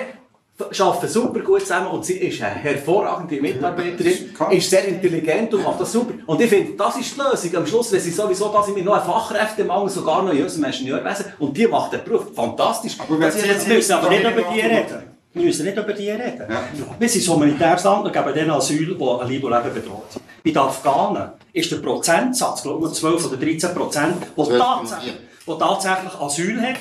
[0.58, 5.82] arbeiten super gut zusammen und sie ist eine hervorragende Mitarbeiterin, ist sehr intelligent und macht
[5.82, 6.14] das super.
[6.26, 7.56] Und ich finde, das ist die Lösung.
[7.58, 10.66] Am Schluss, wenn sie sowieso da sind, wir noch einen Fachkräftemangel, sogar noch in unserem
[10.66, 12.96] Ingenieurwesen, und die macht den Beruf fantastisch.
[13.00, 15.04] Aber jetzt Wir müssen aber nicht über die reden.
[15.34, 16.46] Wir müssen nicht über die reden.
[16.50, 16.64] Ja.
[16.98, 20.06] Wir sind ein humanitäres Land und geben denen Asyl, die ein Leben und Leben bedroht
[20.10, 20.24] sind.
[20.42, 24.58] Bei den Afghanen ist der Prozentsatz, glaube ich, 12 oder 13 Prozent, der 12,4.
[24.58, 25.14] tatsächlich,
[25.46, 26.76] wo tatsächlich Asyl hat,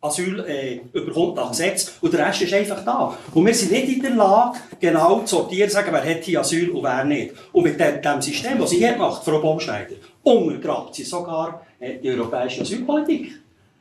[0.00, 3.16] Asyl äh, überkommt nach Gesetz und der Rest ist einfach da.
[3.34, 6.70] Und wir sind nicht in der Lage, genau zu sortieren, sagen, wer hat hier Asyl
[6.70, 7.34] und wer nicht.
[7.52, 11.98] Und mit dem, dem System, das sie hier macht, Frau Baumschneider, untergrabt sie sogar äh,
[11.98, 13.32] die europäische Asylpolitik.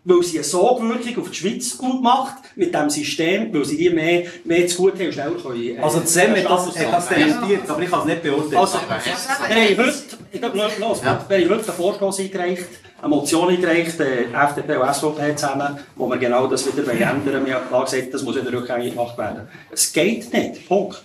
[0.09, 3.89] Weil sie eine Sogwirkung auf die Schweiz gut macht, mit diesem System, weil sie die
[3.89, 5.61] mehr, mehr zu gut haben und schneller können.
[5.63, 7.15] äh, Also Sam hat das, das haben.
[7.15, 8.55] dementiert, aber ich kann es nicht beurteilen.
[8.57, 9.93] Also, haben heute,
[10.31, 12.65] ich glaube, los, los, wir haben heute einen Vorstoß eingereicht,
[12.99, 17.45] eine Motion eingereicht, äh, FDP und SVP zusammen, wo wir genau das wieder ändern wollen.
[17.45, 19.47] Wir haben gesagt, das muss wieder rückgängig gemacht werden.
[19.71, 20.67] Es geht nicht.
[20.67, 21.03] Punkt.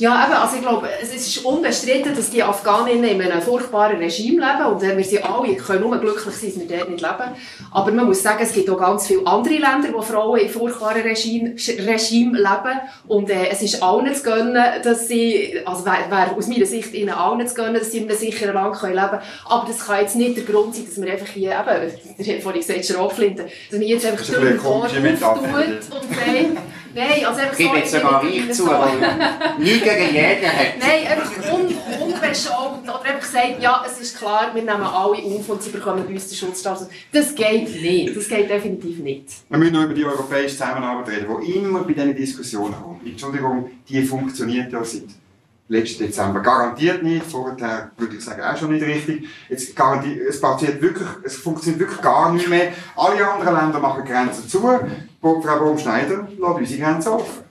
[0.00, 4.40] Ja, eben, also ich glaube, es ist unbestritten, dass die Afghaninnen in einem furchtbaren Regime
[4.40, 7.30] leben und wir sind alle, können nur glücklich sein, dass wir dort nicht leben.
[7.70, 11.02] Aber man muss sagen, es gibt auch ganz viele andere Länder, wo Frauen in furchtbaren
[11.02, 16.36] Regime, Regime leben und äh, es ist allen zu gönnen, dass sie, also wäre wär
[16.36, 19.08] aus meiner Sicht ihnen allen zu gönnen, dass sie in einem sicheren Land können leben
[19.08, 19.22] können.
[19.46, 22.86] Aber das kann jetzt nicht der Grund sein, dass wir einfach hier, eben, vorhin gesagt,
[22.86, 25.40] Schrotflinte, dass wir jetzt einfach Tor Metapher.
[25.40, 26.62] auftut und sagt,
[26.96, 28.98] nein, also einfach Ich gebe jetzt sogar ich zu, weil
[29.58, 30.78] nie gegen jeden hat.
[30.80, 35.48] Nein, einfach un unbeschaumt oder einfach gesagt, ja, es ist klar, wir nehmen alle auf
[35.48, 36.88] und sie bekommen bei uns den Schutzstatus.
[37.12, 39.24] Das geht nicht, das geht definitiv nicht.
[39.48, 43.06] Wir müssen noch über die europäische Zusammenarbeit reden, die immer bei diesen Diskussionen kommt.
[43.06, 45.04] Entschuldigung, die funktioniert ja seit
[45.68, 49.24] letzten Dezember garantiert nicht, vorher würde ich sagen auch schon nicht richtig.
[49.48, 52.72] Jetzt garantiert, es, passiert wirklich, es funktioniert wirklich gar nicht mehr.
[52.96, 54.60] Alle anderen Länder machen Grenzen zu.
[54.60, 57.44] Frau Baumschneider lässt unsere Grenzen offen.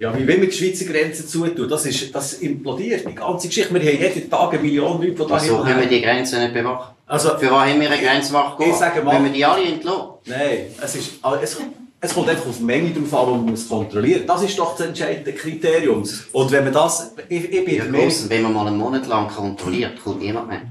[0.00, 1.68] Ja, wie will man die Schweizer Grenzen zutun?
[1.68, 3.74] Das, ist, das implodiert, die ganze Geschichte.
[3.74, 6.54] Wir haben jeden Tag eine Million Leute, die da Also können wir die Grenzen nicht
[6.54, 6.94] bewachen.
[7.06, 10.08] Also, Für was haben wir eine Grenzwache Ich sage mal- Wenn wir die alle entlassen?
[10.26, 11.56] nein, es, ist, es,
[12.00, 14.22] es kommt einfach auf die Menge drauf an, die man muss kontrollieren.
[14.26, 16.04] Das ist doch das entscheidende Kriterium.
[16.32, 19.28] Und wenn man das, ich, ich bin Ja, gross, wenn man mal einen Monat lang
[19.28, 20.62] kontrolliert, kommt niemand mehr.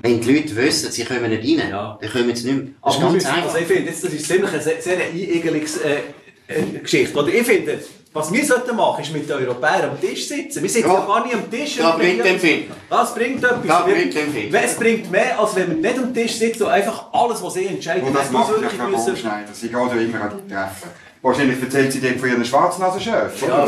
[0.00, 1.98] Wenn die Leute wissen, sie kommen nicht rein, Ja.
[2.00, 2.72] dann kommen sie nicht mehr.
[2.84, 3.44] Das ist Aber ganz einfach.
[3.46, 5.98] also ich finde, das ist ziemlich eine sehr, sehr äh,
[6.46, 7.18] äh, Geschichte.
[7.18, 7.78] Oder ich finde,
[8.14, 10.62] was wir sollten machen, ist mit den Europäern am Tisch sitzen.
[10.62, 11.00] Wir sitzen Ja.
[11.00, 11.76] ja, gar nicht am Tisch.
[11.76, 12.64] Da und bringt dem viel.
[12.88, 13.66] Das bringt etwas.
[13.66, 14.54] Das bringt dem viel.
[14.54, 17.66] Es bringt mehr, als wenn wir nicht am Tisch sitzen und einfach alles, was sie
[17.66, 19.06] entscheiden, Und das macht ja Auswirkungen Frau müssen.
[19.06, 19.52] Baumschneider.
[19.52, 20.88] Sie geht ja immer an die Treffen.
[21.22, 23.42] Wahrscheinlich erzählt sie dort von ihren Schwarznasenchef.
[23.42, 23.66] Ja.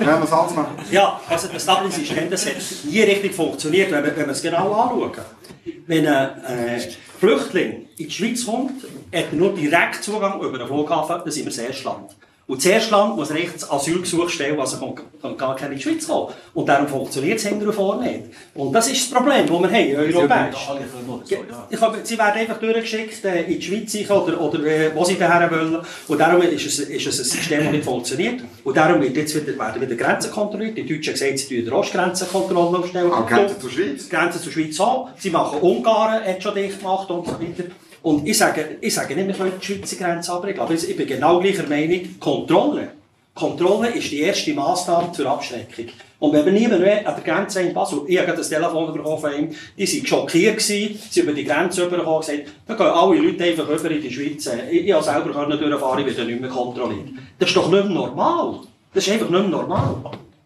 [0.00, 0.66] Werner Salzmann.
[0.90, 4.72] Ja, also das Dublin-System, das hat nie richtig funktioniert, wenn wir, wenn wir es genau
[4.72, 5.12] anschauen.
[5.86, 6.80] Wenn ein äh,
[7.20, 8.82] Flüchtling in die Schweiz kommt,
[9.14, 12.16] hat er nur direkt Zugang über den Flughafen, dann sind wir das erste Land.
[12.48, 15.82] Und das erste Land muss rechts Asylgesuch stellen, also kann, kann gar keine in die
[15.84, 16.32] Schweiz kommen.
[16.54, 18.24] Und darum funktioniert es hinten und vorne nicht.
[18.54, 20.68] Und das ist das Problem, das wir haben, europäisch.
[21.68, 25.18] Ich glaube, sie werden einfach durchgeschickt äh, in die Schweiz oder, oder äh, wo sie
[25.18, 25.76] daher wollen.
[26.08, 28.40] Und darum ist es, ist es ein System, das nicht funktioniert.
[28.64, 30.78] Und darum wird jetzt wieder, werden wieder Grenzen kontrolliert.
[30.78, 33.12] Die Deutschen sagen, sie tun die Rostgrenzenkontrolle aufstellen.
[33.12, 34.08] Auch Grenzen zur Schweiz.
[34.08, 35.10] Grenzen zur Schweiz auch.
[35.18, 37.64] Sie machen Ungarn, hat schon dicht gemacht und so weiter.
[38.08, 41.06] Und ich sage, ich sage nicht, wir können die Schweizer Grenze abbrechen, aber ich bin
[41.06, 42.18] genau gleicher Meinung.
[42.18, 42.92] Kontrolle.
[43.34, 45.88] Kontrolle ist die erste Maßnahme zur Abschreckung.
[46.18, 49.18] Und wenn wir niemand mehr an der Grenze in Basel, ich habe das Telefon bekommen
[49.18, 52.86] von ihm, die waren schockiert, gewesen, sie über die Grenze rübergekommen und gesagt, da gehen
[52.86, 54.50] alle Leute einfach rüber in die Schweiz.
[54.70, 57.10] Ich, ich habe selber können durchfahren, ich werde nicht mehr kontrolliert.
[57.38, 58.60] Das ist doch nicht mehr normal.
[58.94, 59.96] Das ist einfach nicht mehr normal.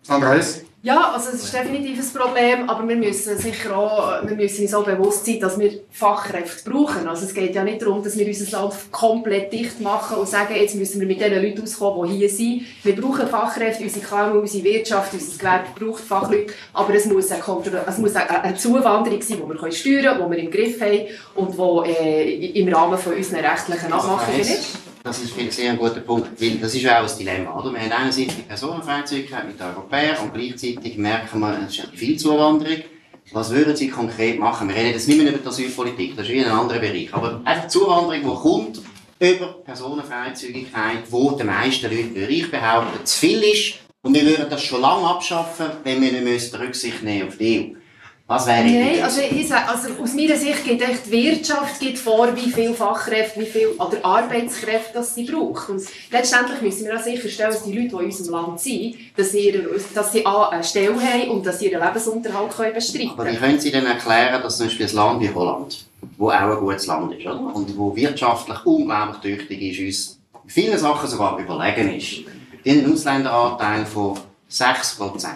[0.09, 0.65] Andreas?
[0.85, 4.75] Ja, also es ist definitiv ein Problem, aber wir müssen sicher auch, wir müssen uns
[4.75, 7.07] auch bewusst sein, dass wir Fachkräfte brauchen.
[7.07, 10.57] Also es geht ja nicht darum, dass wir unser Land komplett dicht machen und sagen,
[10.57, 12.63] jetzt müssen wir mit den Leuten auskommen, die hier sind.
[12.83, 17.43] Wir brauchen Fachkräfte, unsere KMU, unsere Wirtschaft, unser Gewerbe braucht Fachleute, aber es muss eine,
[17.87, 20.81] es muss eine, eine Zuwanderung sein, die wir können steuern können, die wir im Griff
[20.81, 21.01] haben
[21.37, 24.82] und die äh, im Rahmen von unseren rechtlichen Abmachungen ist.
[25.05, 27.59] Das ist ein sehr guter Punkt, weil das ist ja auch ein Dilemma.
[27.59, 27.73] Oder?
[27.73, 32.17] Wir haben einerseits die Personenfreizügigkeit mit den Europäern und gleichzeitig merken wir, es ist viel
[32.17, 32.85] Zuwanderung.
[33.33, 34.69] Was würden Sie konkret machen?
[34.69, 37.13] Wir reden jetzt nicht mehr über die Asylpolitik, das ist wie ein anderer Bereich.
[37.13, 38.81] Aber einfach Zuwanderung, die kommt
[39.19, 43.75] über Personenfreizügigkeit, wo die meisten Leute, würde ich behaupten, zu viel ist.
[44.03, 47.82] Und wir würden das schon lange abschaffen, wenn wir nicht Rücksicht nehmen auf die EU.
[48.27, 51.99] Was wäre Nein, also, ich sage, also aus meiner Sicht geht echt die Wirtschaft geht
[51.99, 55.69] vor, wie viele Fachkräfte, wie viel oder Arbeitskräfte das sie braucht.
[55.69, 59.33] Und letztendlich müssen wir auch sicherstellen, dass die Leute, die in unserem Land sind, dass
[59.33, 63.11] sie, ihre, dass sie A, eine Stelle haben und dass sie ihren Lebensunterhalt können bestreiten
[63.11, 63.41] Aber wie können.
[63.41, 65.85] können Sie denn erklären, dass zum Beispiel ein Land wie Holland,
[66.17, 67.55] wo auch ein gutes Land ist, oder?
[67.55, 72.21] und wo wirtschaftlich unglaublich tüchtig ist, uns in vielen Sachen sogar überlegen ist,
[72.65, 74.19] einen Ausländeranteil von
[74.51, 75.27] 6%.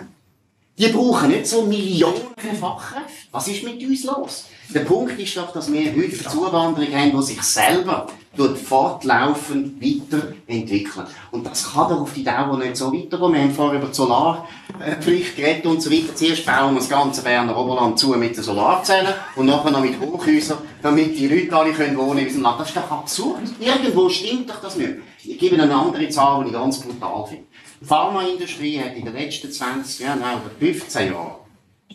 [0.79, 3.29] Die brauchen nicht so Millionen Fachkräfte.
[3.33, 4.45] Was ist mit uns los?
[4.75, 9.81] Der Punkt ist doch, dass wir heute eine Zuwanderung haben, die sich selber tut fortlaufend
[9.81, 11.07] weiterentwickeln.
[11.31, 13.33] Und das kann doch auf die Dauer nicht so weitergehen.
[13.33, 16.15] Wir haben vorher über die Solarpflicht geredet und so weiter.
[16.15, 19.99] Zuerst bauen wir das ganze Berner Oberland zu mit den Solarzellen und nachher noch mit
[19.99, 22.61] Hochhäusern, damit die Leute alle können wohnen in unserem Land.
[22.61, 23.41] Das ist doch absurd.
[23.59, 24.97] Irgendwo stimmt doch das nicht.
[25.25, 27.45] Ich gebe eine andere Zahl, die ich ganz brutal finde.
[27.87, 31.37] Die Pharmaindustrie hat in den letzten 20 Jahren, nein, oder 15 Jahren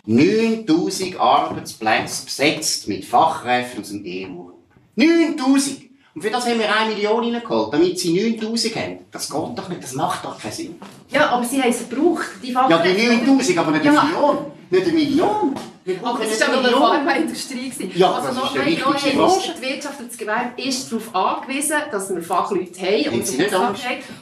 [0.05, 4.51] 9000 Arbeitsplätze besetzt mit Fachkräften aus dem EU.
[4.95, 5.81] 9000!
[6.15, 8.97] Und für das haben wir 1 Million reingeholt, damit sie 9000 haben.
[9.11, 10.75] Das geht doch nicht, das macht doch keinen Sinn.
[11.09, 12.95] Ja, aber sie haben sie gebraucht, die Ja, Fachkräfte.
[12.95, 14.03] die 9000, aber nicht eine Ja.
[14.05, 14.37] Million.
[14.69, 15.55] Nicht eine Million.
[16.03, 16.79] Aber nicht war eine Million.
[16.79, 17.69] Pharmaindustrie.
[17.69, 17.91] gewesen.
[17.95, 22.13] Ja, also das noch, nein, noch die Wirtschaft und das Gewerbe ist darauf angewiesen, dass
[22.13, 23.53] wir Fachleute haben und Angst?
[23.53, 23.75] haben.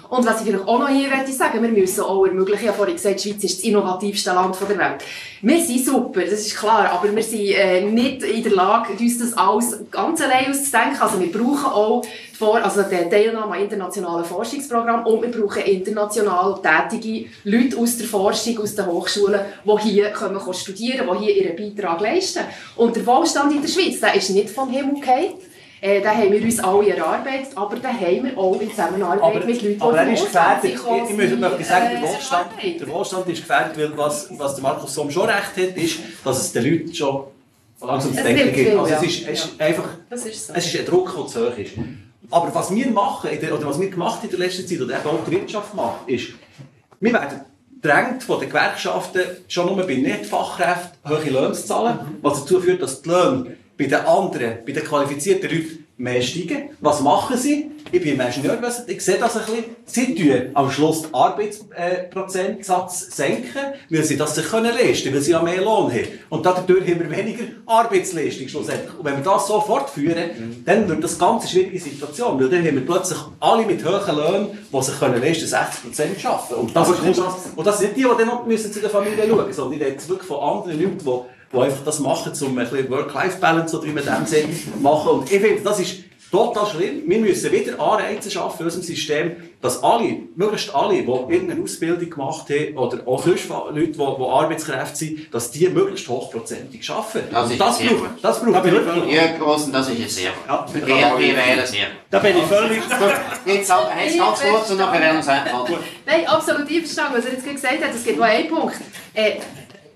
[0.09, 2.77] Und was ich vielleicht auch noch hier möchte sagen, wir müssen auch ermöglichen, ich habe
[2.77, 5.03] vorhin gesagt, die Schweiz ist das innovativste Land der Welt.
[5.41, 9.19] Wir sind super, das ist klar, aber wir sind äh, nicht in der Lage, uns
[9.19, 10.99] das alles ganz allein auszudenken.
[10.99, 15.61] Also wir brauchen auch die Vor also die Teilnahme an internationalen Forschungsprogrammen und wir brauchen
[15.61, 21.33] international tätige Leute aus der Forschung, aus den Hochschulen, die hier kommen, können studieren die
[21.33, 22.43] hier ihren Beitrag leisten.
[22.75, 25.33] Und der Wohlstand in der Schweiz, der ist nicht vom Himmel gefallen.
[25.81, 29.45] Äh, den haben wir uns alle erarbeitet, aber den haben wir auch in Zusammenarbeit Aber,
[29.45, 30.63] mit Leuten, die aber er ist gefährdet.
[30.65, 32.79] Ich, ich möchte, sagen, äh, der Wohlstand, arbeiten.
[32.79, 36.37] der Wohlstand ist gefährdet, weil was, was der Markus Somm schon recht hat, ist, dass
[36.37, 37.23] es den Leuten schon
[37.81, 38.75] langsam zu denken gibt.
[38.75, 40.53] Also es ist, es ist einfach, ist so.
[40.53, 41.71] es ist ein Druck, der zu hoch ist.
[42.29, 45.25] Aber was wir machen, oder was wir gemacht in der letzten Zeit, oder eben auch
[45.25, 46.27] die Wirtschaft macht, ist,
[46.99, 47.41] wir werden
[47.81, 52.81] drängt von den Gewerkschaften schon nur bei Nicht-Fachkräften hohe Löhne zu zahlen, was dazu führt,
[52.81, 56.69] dass die Löhne bei den anderen, bei den qualifizierten Leuten mehr steigen.
[56.79, 57.71] Was machen sie?
[57.91, 59.65] Ich bin im Ingenieurwesen, ich sehe das ein bisschen.
[59.85, 65.21] Sie tun am Schluss den Arbeitsprozentsatz senken, weil sie das sich können leisten können, weil
[65.21, 66.07] sie ja mehr Lohn haben.
[66.29, 68.97] Und dadurch haben wir weniger Arbeitsleistung schlussendlich.
[68.97, 72.65] Und wenn wir das so fortführen, dann wird das eine ganz schwierige Situation, weil dann
[72.65, 76.53] haben wir plötzlich alle mit hohen Löhnen, die sich können leisten 60% arbeiten.
[76.53, 78.89] Und das, ist nicht das, und das sind die, die dann noch müssen zu der
[78.89, 82.31] Familie schauen müssen, sondern ich rede wirklich von anderen Leuten, die die einfach das machen,
[82.41, 85.09] um ein bisschen Work-Life-Balance oder wie man dem Sinn machen.
[85.09, 87.01] Und ich finde, das ist total schlimm.
[87.07, 92.07] Wir müssen wieder Anreize schaffen in unserem System, dass alle, möglichst alle, die irgendeine Ausbildung
[92.07, 97.27] gemacht haben oder auch sonst Leute, die, die Arbeitskräfte sind, dass die möglichst hochprozentig arbeiten.
[97.31, 98.09] Das Und ist das sehr braucht, gut.
[98.21, 100.87] das braucht Da bin ich wirklich- Jürgen Grossen, das ist jetzt sehr gut.
[100.87, 101.95] Ja, Wir, wählen sehr gut.
[102.11, 102.77] Da bin ich völlig...
[103.45, 105.49] Jetzt, halt- ganz kurz und nachher werden wir sagen.
[106.05, 107.95] Nein, absolut einverstanden, was er jetzt gerade gesagt hat.
[107.95, 108.75] Es gibt noch einen Punkt.
[109.15, 109.31] Äh,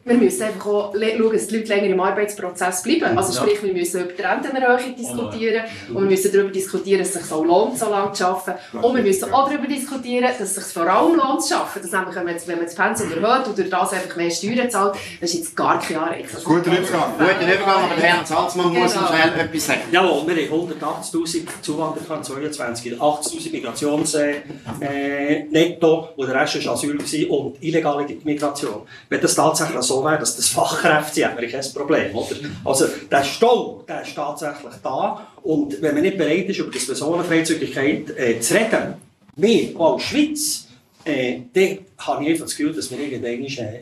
[0.05, 3.17] wir müssen einfach auch schauen, dass die Leute länger im Arbeitsprozess bleiben.
[3.17, 7.13] Also sprich, wir müssen über die Rentenerhöhung diskutieren und wir müssen darüber diskutieren, dass es
[7.15, 8.59] sich so lohnt, so lange zu arbeiten.
[8.81, 11.81] Und wir müssen auch darüber diskutieren, dass es sich vor allem lohnt zu arbeiten.
[11.83, 14.69] Dass nämlich, wenn man, wenn man das Pensum erhöht und durch das einfach mehr Steuern
[14.69, 16.35] zahlt, das ist jetzt gar kein Anreiz.
[16.35, 17.13] Also, Guter Übergang.
[17.17, 19.05] Guten Übergang, aber der Herr Salzmann muss Genau.
[19.05, 19.81] noch schnell etwas sagen.
[19.91, 26.97] Jawohl, wir haben 180'000 Zuwanderer, 22, 80'000 Migrations äh, netto, und der Rest war Asyl
[27.29, 28.81] und illegale Migration.
[29.09, 32.35] Wenn das tatsächlich so wäre, dass das Fachkräfte sind, wäre kein Problem, oder?
[32.63, 36.79] Also, der Stau, der ist tatsächlich da und wenn man nicht bereit ist, über die
[36.79, 38.93] Personenfreizügigkeit äh, zu reden,
[39.35, 40.67] wir als Schweiz,
[41.05, 43.81] äh, dann habe ich einfach das Gefühl, dass wir irgendwann äh,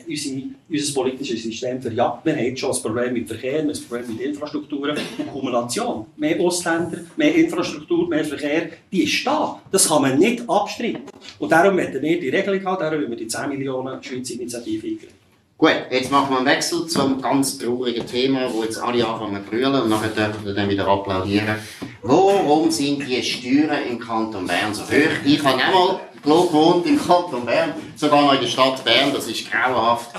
[0.68, 2.24] unser politisches System verjagt.
[2.24, 4.96] Wir haben schon ein Problem mit Verkehr, wir haben ein Problem mit Infrastrukturen.
[5.32, 9.60] Kumulation, mehr Ausländer, mehr Infrastruktur, mehr Verkehr, die ist da.
[9.70, 11.02] Das kann man nicht abstreiten.
[11.38, 14.86] Und darum werden wir die Regelung haben, darum wollen wir die 10 Millionen Schweizer Initiative
[14.86, 15.21] eingreifen.
[15.58, 19.50] Gut, jetzt machen wir einen Wechsel zum ganz traurigen Thema, wo jetzt alle anfangen zu
[19.50, 21.56] brüllen und nachher dürfen wir dann wieder applaudieren.
[22.02, 24.88] Warum sind die Steuern im Kanton Bern so hoch?
[25.24, 29.26] Ich habe auch mal gewohnt im Kanton Bern, sogar noch in der Stadt Bern, das
[29.26, 30.10] ist grauenhaft.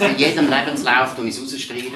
[0.00, 1.92] Bei jedem Lebenslauf tue ich es stimmt.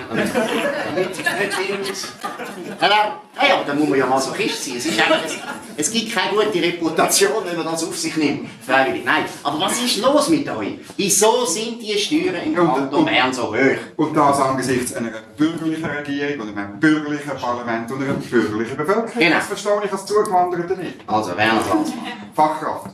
[2.81, 2.95] Hallo?
[3.37, 4.77] Ja, ja, da muss man ja mal so Christ sein.
[4.77, 5.37] Es, ist es,
[5.77, 8.49] es gibt keine gute Reputation, wenn man das auf sich nimmt.
[8.67, 9.05] Freiwillig.
[9.05, 9.25] Nein.
[9.43, 10.79] Aber was ist los mit euch?
[10.97, 13.57] Wieso sind die Steuern im Und- Kanton Bern so hoch?
[13.97, 19.11] Und das angesichts einer bürgerlichen Regierung und einem bürgerlichen Parlament und einer bürgerlichen Bevölkerung.
[19.19, 19.37] Genau.
[19.37, 20.95] Das verstehe ich als Zugewanderte nicht.
[21.07, 22.03] Also, Werner Salzmann.
[22.35, 22.87] Fachkraft.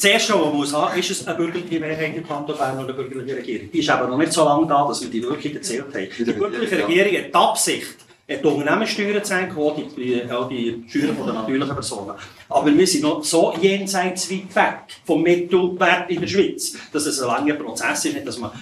[0.00, 2.84] Das Erste, was man muss haben, ist es eine bürgerliche Mehrheit im Kanton Bern und
[2.84, 3.68] eine bürgerliche Regierung.
[3.72, 6.08] Die ist aber noch nicht so lange da, dass wir die wirklich erzählt haben.
[6.16, 7.96] Die bürgerliche Regierung hat die Absicht,
[8.28, 12.14] die Unternehmenssteuern zu senken, auch die, auch die Steuern den natürlichen Personen.
[12.48, 17.20] Aber wir sind noch so jenseits weit weg vom Mittelwert in der Schweiz, dass es
[17.20, 18.52] ein langer Prozess ist, dass man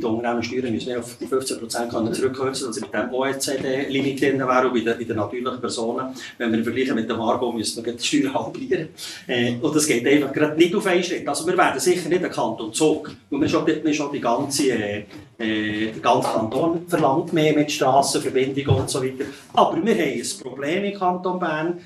[0.00, 4.38] bei den Unternehmenssteuern müssen wir auf 15% können zurückkürzen, dass wir mit dem OECD-Limit drin
[4.38, 7.84] wären und bei den, bei den natürlichen Personen, wenn wir vergleichen mit dem Argo, müssen
[7.84, 8.88] wir die Steuern halbieren.
[9.26, 11.26] Äh, und das geht einfach gerade nicht auf einen Schritt.
[11.26, 14.70] Also wir werden sicher nicht einen Kanton Zug, und wir schon, wir schon die ganze,
[14.70, 15.04] äh,
[15.38, 19.24] äh, der ganze Kanton verlangt mehr mit Strassenverbindungen und so weiter.
[19.52, 21.80] Aber wir haben ein Problem im Kanton Bern,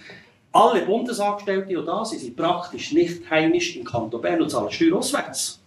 [0.52, 4.94] alle Bundesangestellten, die da sind, sind praktisch nicht heimisch im Kanton Bern und zahlen Steuern
[4.94, 5.59] auswärts.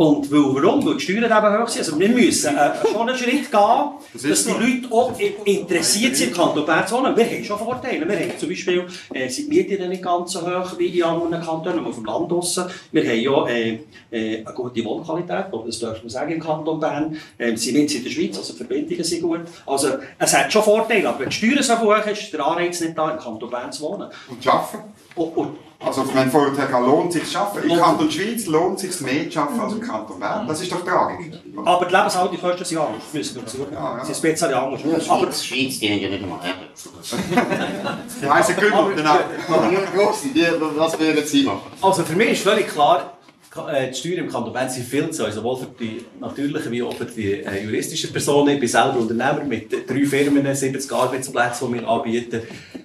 [0.00, 0.82] Und weil, warum?
[0.86, 1.80] Weil die Steuern eben hoch sind.
[1.80, 4.52] Also wir müssen äh, schon einen Schritt gehen, Das dass die.
[4.52, 5.12] Leute auch
[5.44, 7.14] interessiert sind im Kanton Bern zu wohnen.
[7.14, 8.08] Wir haben schon Vorteile.
[8.08, 11.44] Wir haben zum Beispiel, äh, sind die Mieten nicht ganz so hoch wie in anderen
[11.44, 12.64] Kantonen, auf dem Land draussen.
[12.92, 17.18] Wir haben ja äh, äh, eine gute Wohnqualität, das darf man sagen im Kanton Bern.
[17.36, 19.40] Äh, wir sind in der Schweiz, also die Verbindungen sind gut.
[19.66, 22.80] Also es hat schon Vorteile, aber wenn die Steuern so hoch ist, ist der Anreiz
[22.80, 24.08] nicht da, im Kanton Bern zu wohnen.
[24.30, 24.78] Und arbeiten.
[25.14, 27.70] Und, und Also, vorher gesagt lohnt es sich zu arbeiten.
[27.70, 30.46] Im Kanton Schweiz lohnt es sich mehr zu arbeiten als im Kanton Bern.
[30.46, 31.26] Das ist doch tragisch.
[31.64, 33.72] Aber die Lebenshaltungskosten sind anders, müssen wir zugeben.
[33.72, 34.04] Ja, ja.
[34.04, 34.80] Sie sind ein bisschen anders.
[34.82, 36.38] Die Aber Schweiz, Schweiz, die haben ja nicht einmal.
[38.22, 39.18] Die heißen Günther, genau.
[39.48, 41.60] Aber nur grosse, die, was würden sie machen?
[41.80, 43.14] Also für mich ist völlig klar,
[43.52, 46.94] die Steuern im Kanton Bern sind viel zu hoch, sowohl für die natürlichen wie auch
[46.94, 48.50] für die äh, juristischen Personen.
[48.50, 52.42] Ich bin selber Unternehmer mit äh, drei Firmen, 70 Arbeitsplätzen, die wir anbieten.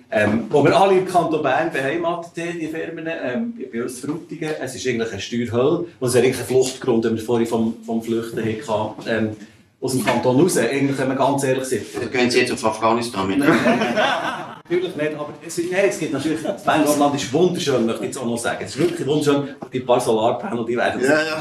[0.10, 4.50] Ähm, wo wir alle im Kanton Bern beheimatet haben, die Firmen, ähm, bei uns Frutigen.
[4.60, 5.86] Es ist eigentlich eine Steuerhölle.
[6.00, 9.36] Und es wäre eigentlich ein Fluchtgrund, wenn wir vorhin vom, vom Flüchten hatten, ähm,
[9.82, 10.58] aus dem Kanton raus.
[10.58, 11.84] Eigentlich, wenn wir ganz ehrlich sind.
[12.00, 13.40] Dann gehen sie jetzt auf Afghanistan mit.
[14.68, 18.08] Natürlich nicht, aber es, ist- nein, es gibt natürlich, das Bangladesch ist wunderschön, möchte ich
[18.08, 18.58] jetzt auch noch sagen.
[18.66, 21.36] Es ist wirklich wunderschön, die paar Solarpanel, die werden Ja, ja.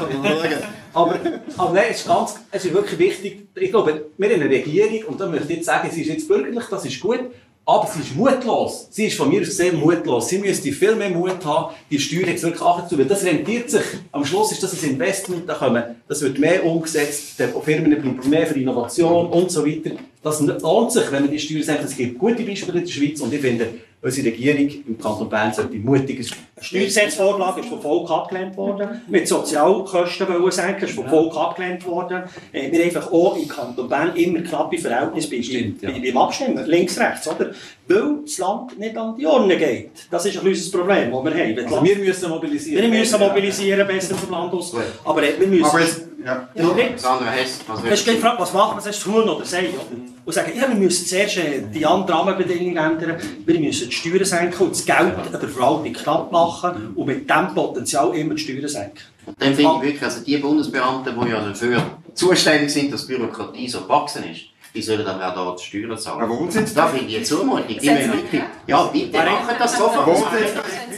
[0.93, 1.19] Aber,
[1.57, 3.47] aber nein, es ist, ganz, es ist wirklich wichtig.
[3.55, 6.27] Ich glaube, wir haben eine Regierung, und da möchte ich jetzt sagen, sie ist jetzt
[6.27, 7.19] bürgerlich, das ist gut,
[7.65, 8.87] aber sie ist mutlos.
[8.91, 10.29] Sie ist von mir aus gesehen mutlos.
[10.29, 12.99] Sie müsste viel mehr Mut haben, die Steuern jetzt wirklich anzuziehen.
[12.99, 13.81] Weil Das rentiert sich.
[14.11, 18.29] Am Schluss ist das ein Investment, da kommen, das wird mehr umgesetzt, die Firmen bleiben
[18.29, 19.91] mehr für Innovation und so weiter.
[20.21, 21.83] Das lohnt sich, wenn man die Steuern senkt.
[21.85, 23.67] Es gibt gute Beispiele in der Schweiz und ich finde,
[24.05, 29.01] unsere Regierung im Kanton Bern sollte mutiges die Steuergesetzvorlage ist vom Volk abgelehnt worden.
[29.09, 32.23] Mit Sozialkosten wollen senken, ist vom Volk abgelehnt worden.
[32.53, 35.91] Äh, Wir haben einfach auch im Kanton Bern immer knappe Verhältnisse bei, Stimmt, ja.
[35.91, 37.51] bei, beim Abstimmen, links, rechts, oder?
[37.87, 39.91] Weil das Land nicht an die Urne geht.
[40.09, 41.65] Das ist ein kleines Problem, das wir haben.
[41.65, 42.91] Also wir müssen mobilisieren.
[42.91, 44.73] wir müssen mobilisieren, besser vom Land aus.
[45.03, 45.65] Aber äh, wir müssen...
[45.65, 45.79] Aber
[46.25, 46.49] ja.
[46.55, 49.45] Ja, nicht- Sandra Hess, was die würdest Frage, was machen wir, das ist Huhn oder
[49.45, 49.69] Sei.
[49.69, 49.81] oder?
[50.25, 54.25] Und sagen, ja, wir müssen zuerst äh, die anderen Rahmenbedingungen ändern, wir müssen die Steuern
[54.25, 58.41] senken und das Geld an der Verwaltung knapp machen und mit diesem Potenzial immer die
[58.41, 58.99] Steuern senken.
[59.37, 61.81] Dann finde ich wirklich, also die Bundesbeamten, die ja dafür
[62.15, 64.41] zuständig sind, dass die Bürokratie so gewachsen ist,
[64.75, 66.21] die sollen dann auch da die Steuern zahlen.
[66.23, 66.75] Aber wo sind sie?
[66.75, 67.67] Da finde ich eine Zumutung.
[67.67, 68.83] Die müssen wir wirklich, ja.
[68.83, 70.07] bitte, machen das sofort.
[70.07, 70.25] Wo sind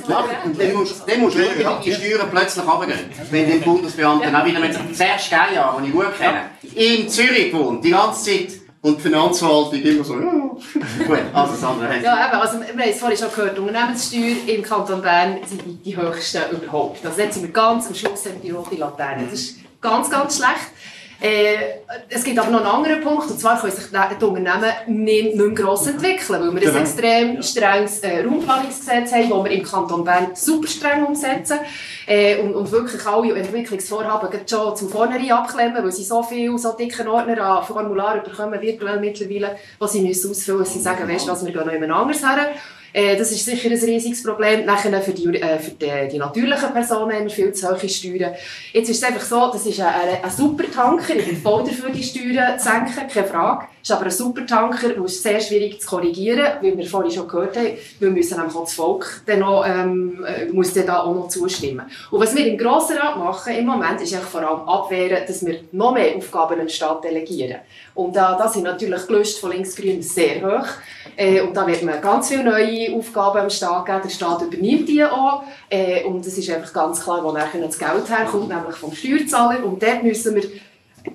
[0.08, 3.00] dann musst, dann musst du schauen, die Steuern plötzlich runtergehen.
[3.30, 6.42] Wenn die Bundesbeamten auch wieder mit Serge Geier, den ich gut kenne,
[6.74, 10.32] in Zürich wohnt, die ganze Zeit, und die Finanzverwaltung immer so, ja.
[11.08, 12.04] Gut, also Sandra Hess.
[12.04, 15.64] Ja, eben, also wir haben es vorhin schon gehört, die Unternehmenssteuer im Kanton Bern sind
[15.66, 17.06] die, die höchsten überhaupt.
[17.06, 19.26] Also jetzt sind wir ganz am Schluss haben die rote Laterne.
[19.30, 20.72] Das ist ganz, ganz schlecht.
[21.20, 25.24] Äh, es gibt aber noch einen anderen Punkt, und zwar können sich die Unternehmen nicht,
[25.24, 26.76] nicht mehr gross entwickeln, weil wir Genau.
[26.76, 31.60] ein extrem strenges äh, Raumplanungsgesetz haben, das wir im Kanton Bern super streng umsetzen
[32.08, 36.72] äh, und, und wirklich alle Entwicklungsvorhaben schon zum Vornherein abklemmen, weil sie so viel, so
[36.72, 41.28] dicken Ordner an Formularen bekommen, virtuell mittlerweile, was sie müssen ausfüllen müssen, sie sagen, weißt
[41.28, 42.50] du was, wir gehen noch jemand anderes her.
[42.94, 44.66] Äh, Das ist sicher ein riesiges Problem.
[44.66, 48.34] Nachher für die, äh, für die, die natürlichen Personen haben wir viel zu hohe Steuern.
[48.72, 51.16] Jetzt ist es einfach so, das ist ein, ein, ein super Tanker.
[51.16, 53.66] Ich bin voll dafür, die Steuern zu senken, keine Frage.
[53.88, 57.10] Ist aber ein super Tanker, und es ist sehr schwierig zu korrigieren, wie wir vorhin
[57.10, 57.78] schon gehört haben.
[58.00, 61.86] Wir müssen auch das Volk dann noch, ähm, äh, muss dann da auch noch zustimmen.
[62.12, 65.62] Und was wir im Grossen Rat machen im Moment, ist vor allem abwehren, dass wir
[65.72, 67.62] noch mehr Aufgaben an den Staat delegieren.
[67.96, 70.68] Und da, da sind natürlich die Lust von Linksgrün sehr hoch.
[71.16, 74.02] Äh, und da wird man ganz viele neue Aufgaben am Staat geben.
[74.04, 75.44] Der Staat übernimmt die auch.
[75.70, 79.64] Äh, und es ist einfach ganz klar, wo das Geld herkommt, nämlich vom Steuerzahler.
[79.64, 80.44] Und dort müssen wir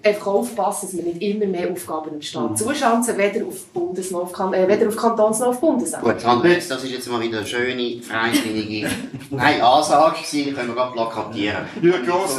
[0.02, 4.20] einfach aufpassen, dass wir nicht immer mehr Aufgaben dem Staat zuschanzen, weder auf, Bundes noch
[4.22, 6.14] auf, kan äh, weder auf Kantons- noch auf Bundesebene.
[6.14, 8.88] Gut, Hess, das ist jetzt mal wieder eine schöne, freisinnige
[9.30, 11.64] Nein, Ansage gewesen, die können wir gerade plakatieren.
[12.06, 12.38] Gross,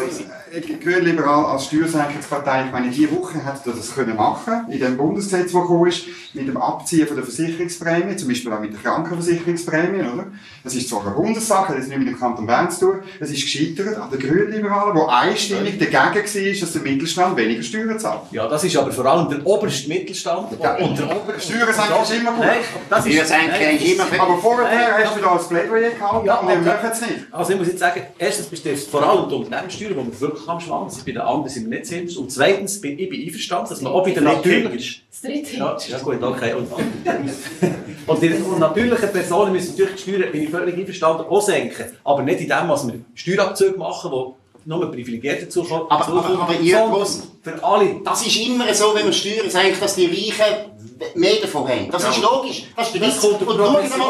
[0.62, 5.52] Grünliberal als Steuersenkungspartei, ich meine, diese Woche hat er das können machen, in dem Bundesgesetz,
[5.52, 10.02] das gekommen ist, mit dem Abziehen von der Versicherungsprämie, zum Beispiel auch mit der Krankenversicherungsprämie,
[10.02, 10.28] oder?
[10.64, 13.32] Das ist zwar eine Bundessache, das hat nicht mit dem Kanton Bern zu tun, das
[13.32, 18.22] ist gescheitert an den Grünliberalen, die einstimmig dagegen war, dass der Mittelstand weniger Steuern zahlt.
[18.32, 20.50] Ja, das ist aber vor allem der oberste Mittelstand.
[20.62, 22.46] Ja, und der oberste Steuersenkung ist immer gut.
[22.46, 22.58] Nein,
[22.90, 26.26] das ist, Steuersenkung nein, ist immer Aber vorher Nein, hast du da das Plädoyer gehalten
[26.26, 27.14] Ja, und wir machen es nicht.
[27.32, 30.43] Also ich muss jetzt sagen, erstens betrifft es vor allem die Unternehmenssteuern, wo wir wirklich
[30.48, 31.06] am Schwanz sind.
[31.06, 32.18] Bei den anderen sind wir nicht selbst.
[32.18, 35.02] Und zweitens bin ich bin einverstanden, dass man auch bei den natürlichen...
[35.10, 35.58] Das dritte.
[35.58, 36.54] Ja, ja gut, okay.
[36.54, 36.68] Und,
[38.08, 38.30] und die
[38.60, 41.86] natürlichen Personen müssen natürlich die Steuern, bin ich völlig einverstanden, auch senken.
[42.04, 44.36] Aber nicht in dem, was wir Steuerabzüge machen, wo
[44.66, 45.86] nur Privilegierten zukommen.
[45.90, 47.96] Aber- aber- aber ihr Grossen- für alle.
[48.04, 50.72] Das ist immer so, wenn man Steuern senkt, dass die Reichen
[51.16, 51.92] mehr davon haben.
[51.92, 52.64] Das ist logisch.
[52.78, 53.24] Das ist der Witz.
[53.24, 53.66] Und schaut mal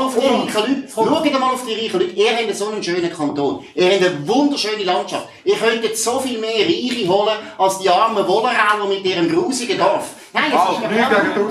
[0.05, 0.83] auf die reichen Leute.
[0.93, 2.11] Schaut mal auf die reichen Leute.
[2.13, 3.63] Ihr habt so einen schönen Kanton.
[3.73, 5.27] Ihr habt eine wunderschöne Landschaft.
[5.43, 10.09] Ihr könntet so viel mehr Reiche holen, als die armen Wollerauer mit ihrem grusigen Dorf.
[10.35, 10.95] Nein, das Wow, ist die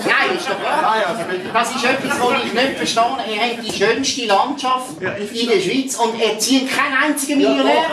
[0.09, 1.05] Nein, ist doch wahr.
[1.07, 1.23] Also.
[1.53, 3.05] Das ist etwas, was ich nicht verstehe.
[3.33, 7.89] Ihr habt die schönste Landschaft in der Schweiz und ihr zieht keinen einzigen Millionär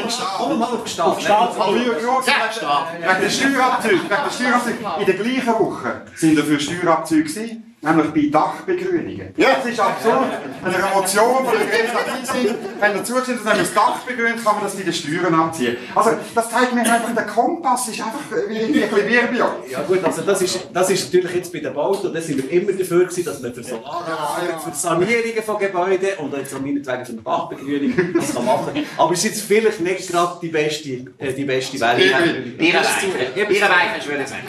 [0.00, 0.36] nicht stark.
[0.36, 1.22] Kommen wir mal auf die Stadt.
[1.22, 1.48] Schauen,
[2.24, 2.86] Sehr stark.
[2.98, 4.78] wegen der Steuerabzüge, wegen der Steuerabzüge.
[4.98, 9.34] In der gleichen Woche sind dafür Steuerabzüge gewesen, nämlich bei Dachbegrünungen.
[9.36, 9.54] Ja.
[9.54, 10.26] Das ist absurd.
[10.62, 13.98] Wenn ihr eine Motion von der sind, wenn ihr zugestimmt dass wenn man das Dach
[14.00, 15.76] begrünt, kann man das bei den Steuern abziehen.
[15.94, 18.90] Also, das zeigt mir einfach, der Kompass ist einfach äh, irgendwie ein
[19.30, 19.70] bisschen.
[19.70, 22.50] Ja gut, also das ist, das ist natürlich jetzt bei den Bauten, da sind wir
[22.50, 27.04] immer dafür gewesen, dass man für Solaranlagen, für Sanierungen von Gebäuden und jetzt auch meinetwegen
[27.04, 28.84] für eine Dachbegrünung das kann machen.
[28.96, 32.56] Aber es ist jetzt vielleicht nicht gerade die beste, äh, die beste Währung.
[33.46, 34.42] Bierenweichen, ich würde sagen.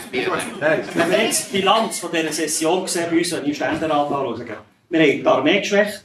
[0.59, 0.79] Nein.
[0.93, 4.45] Wenn wir jetzt die Bilanz von dieser Session sehen, uns, wenn Ständerat anschaue,
[4.89, 6.03] wir haben die Armee geschwächt,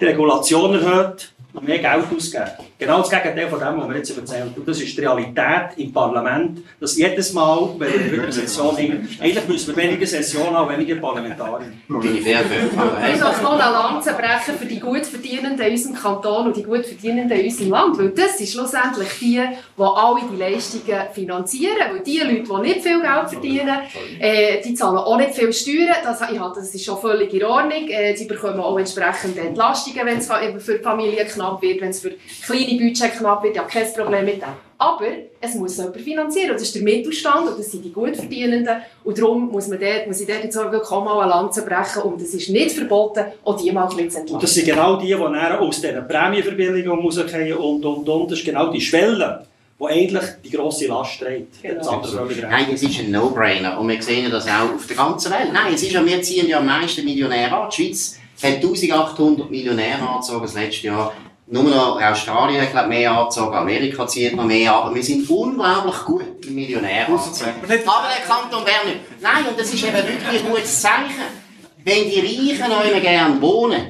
[0.00, 2.52] die Regulation erhöht, noch mehr Geld ausgegeben.
[2.76, 4.52] Genau das Gegenteil von dem, was wir jetzt erzählen.
[4.54, 8.66] Und das ist die Realität im Parlament, dass jedes Mal, wenn wir über eine Session
[8.76, 11.72] haben, eigentlich müssen wir weniger Session haben, weniger Parlamentarier.
[11.86, 12.80] Für.
[12.80, 16.64] Aber, Ich möchte noch eine Lanze brechen für die Gutverdienenden in unserem Kanton und die
[16.64, 17.98] Gutverdienenden in unserem Land.
[17.98, 21.76] Weil das sind schlussendlich die, die alle die Leistungen finanzieren.
[21.92, 23.78] Weil die Leute, die nicht viel Geld verdienen,
[24.18, 25.94] äh, die zahlen auch nicht viel Steuern.
[26.02, 27.88] Das, ich halte, das ist schon völlig in Ordnung.
[27.88, 30.26] Äh, sie bekommen auch entsprechende Entlastungen, wenn es
[30.64, 32.14] für die Familie knapp wird, wenn es für
[32.44, 33.56] kleine Budget knapp wird.
[33.56, 34.48] Ja, kein Problem mit dem.
[34.78, 35.06] Aber
[35.40, 36.50] es muss jemand finanzieren.
[36.50, 38.76] Und das ist der Mittelstand und das sind die Gutverdienenden.
[39.04, 41.64] Und darum muss, man dort, muss ich dort jetzt auch wirklich auch mal eine Lanze
[41.64, 42.02] brechen.
[42.02, 44.96] Und es ist nicht verboten, auch die mal ein bisschen zu Und das sind genau
[44.96, 48.30] die, die dann aus dieser Prämienverbilligung rauskommen und, und, und.
[48.30, 49.46] Das ist genau die Schwelle,
[49.78, 51.62] die eigentlich die grosse Last trägt.
[51.62, 52.02] Genau.
[52.48, 53.78] Nein, es ist ein No-Brainer.
[53.78, 55.52] Und wir sehen das auch auf der ganzen Welt.
[55.52, 57.70] Nein, es ist ja, wir ziehen ja am meisten Millionäre an.
[57.70, 61.12] Die Schweiz hat 1800 Millionäre angezogen das letzte Jahr.
[61.46, 64.84] Nur noch Australien hat glaub, mehr angezogen, Amerika zieht noch mehr an.
[64.84, 67.52] Aber wir sind unglaublich gut im Millionäre anziehen.
[67.58, 69.20] Aber der Kanton Bern nicht.
[69.20, 71.44] Nein, und das ist eben wirklich ein gutes Zeichen.
[71.84, 73.88] Wenn die Reichen immer gerne wohnen,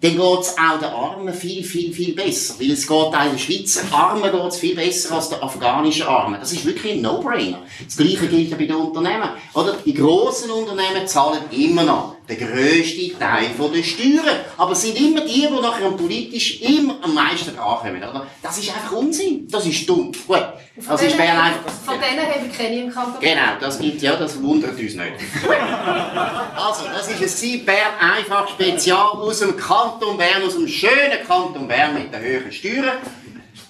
[0.00, 2.54] dann geht es auch den Armen viel, viel, viel besser.
[2.58, 6.40] Weil es geht auch den Schweizer Armen geht's viel besser als den afghanischen Armen.
[6.40, 7.62] Das ist wirklich ein No-Brainer.
[7.84, 9.28] Das Gleiche gilt ja bei den Unternehmen.
[9.52, 9.76] Oder?
[9.84, 14.36] Die grossen Unternehmen zahlen immer noch den grössten Teil von den Steuern.
[14.56, 18.02] Aber es sind immer die, die nachher politisch immer am meisten drankommen.
[18.02, 18.26] Oder?
[18.42, 19.46] Das ist einfach Unsinn.
[19.48, 20.12] Das ist dumm.
[20.26, 20.44] Gut.
[20.76, 21.70] Das ist Bern einfach...
[21.84, 23.20] Von denen haben wir keine im Kanton.
[23.20, 24.98] Genau, das gibt ja, das wundert uns nicht.
[26.56, 31.26] also, das ist ein Sie Bern einfach Spezial aus dem Kanton Bern, aus dem schönen
[31.26, 32.98] Kanton Bern mit den hohen Steuern.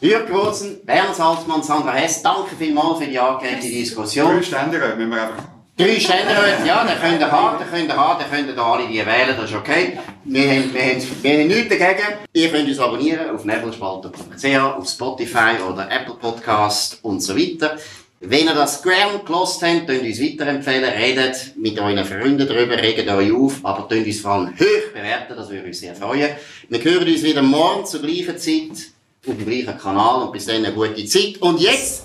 [0.01, 4.37] Jürg Rosen, Werner Salzmann, Sandra Hess, danke vielmals für die angeregte Diskussion.
[4.37, 7.97] Drei Stände müssen wir einfach Drei Ständeräte, ja, den könnt ihr haben, den könnt ihr
[7.97, 9.99] haben, den könnt ihr alle die wählen, das ist okay.
[10.25, 12.19] Wir haben, wir haben, wir haben nichts dagegen.
[12.33, 17.77] Ihr könnt uns abonnieren auf nebelspalter.ch, auf Spotify oder Apple Podcast und so weiter.
[18.21, 22.79] Wenn ihr das gern gelost habt, könnt ihr uns weiterempfehlen, redet mit euren Freunden darüber,
[22.79, 26.31] regt euch auf, aber könnt uns vor allem hoch bewerten, das würde uns sehr freuen.
[26.71, 28.93] Wir hören uns wieder morgen zur gleichen Zeit
[29.29, 31.37] auf dem gleichen Kanal und bis dann eine gute Zeit.
[31.43, 32.05] Und jetzt...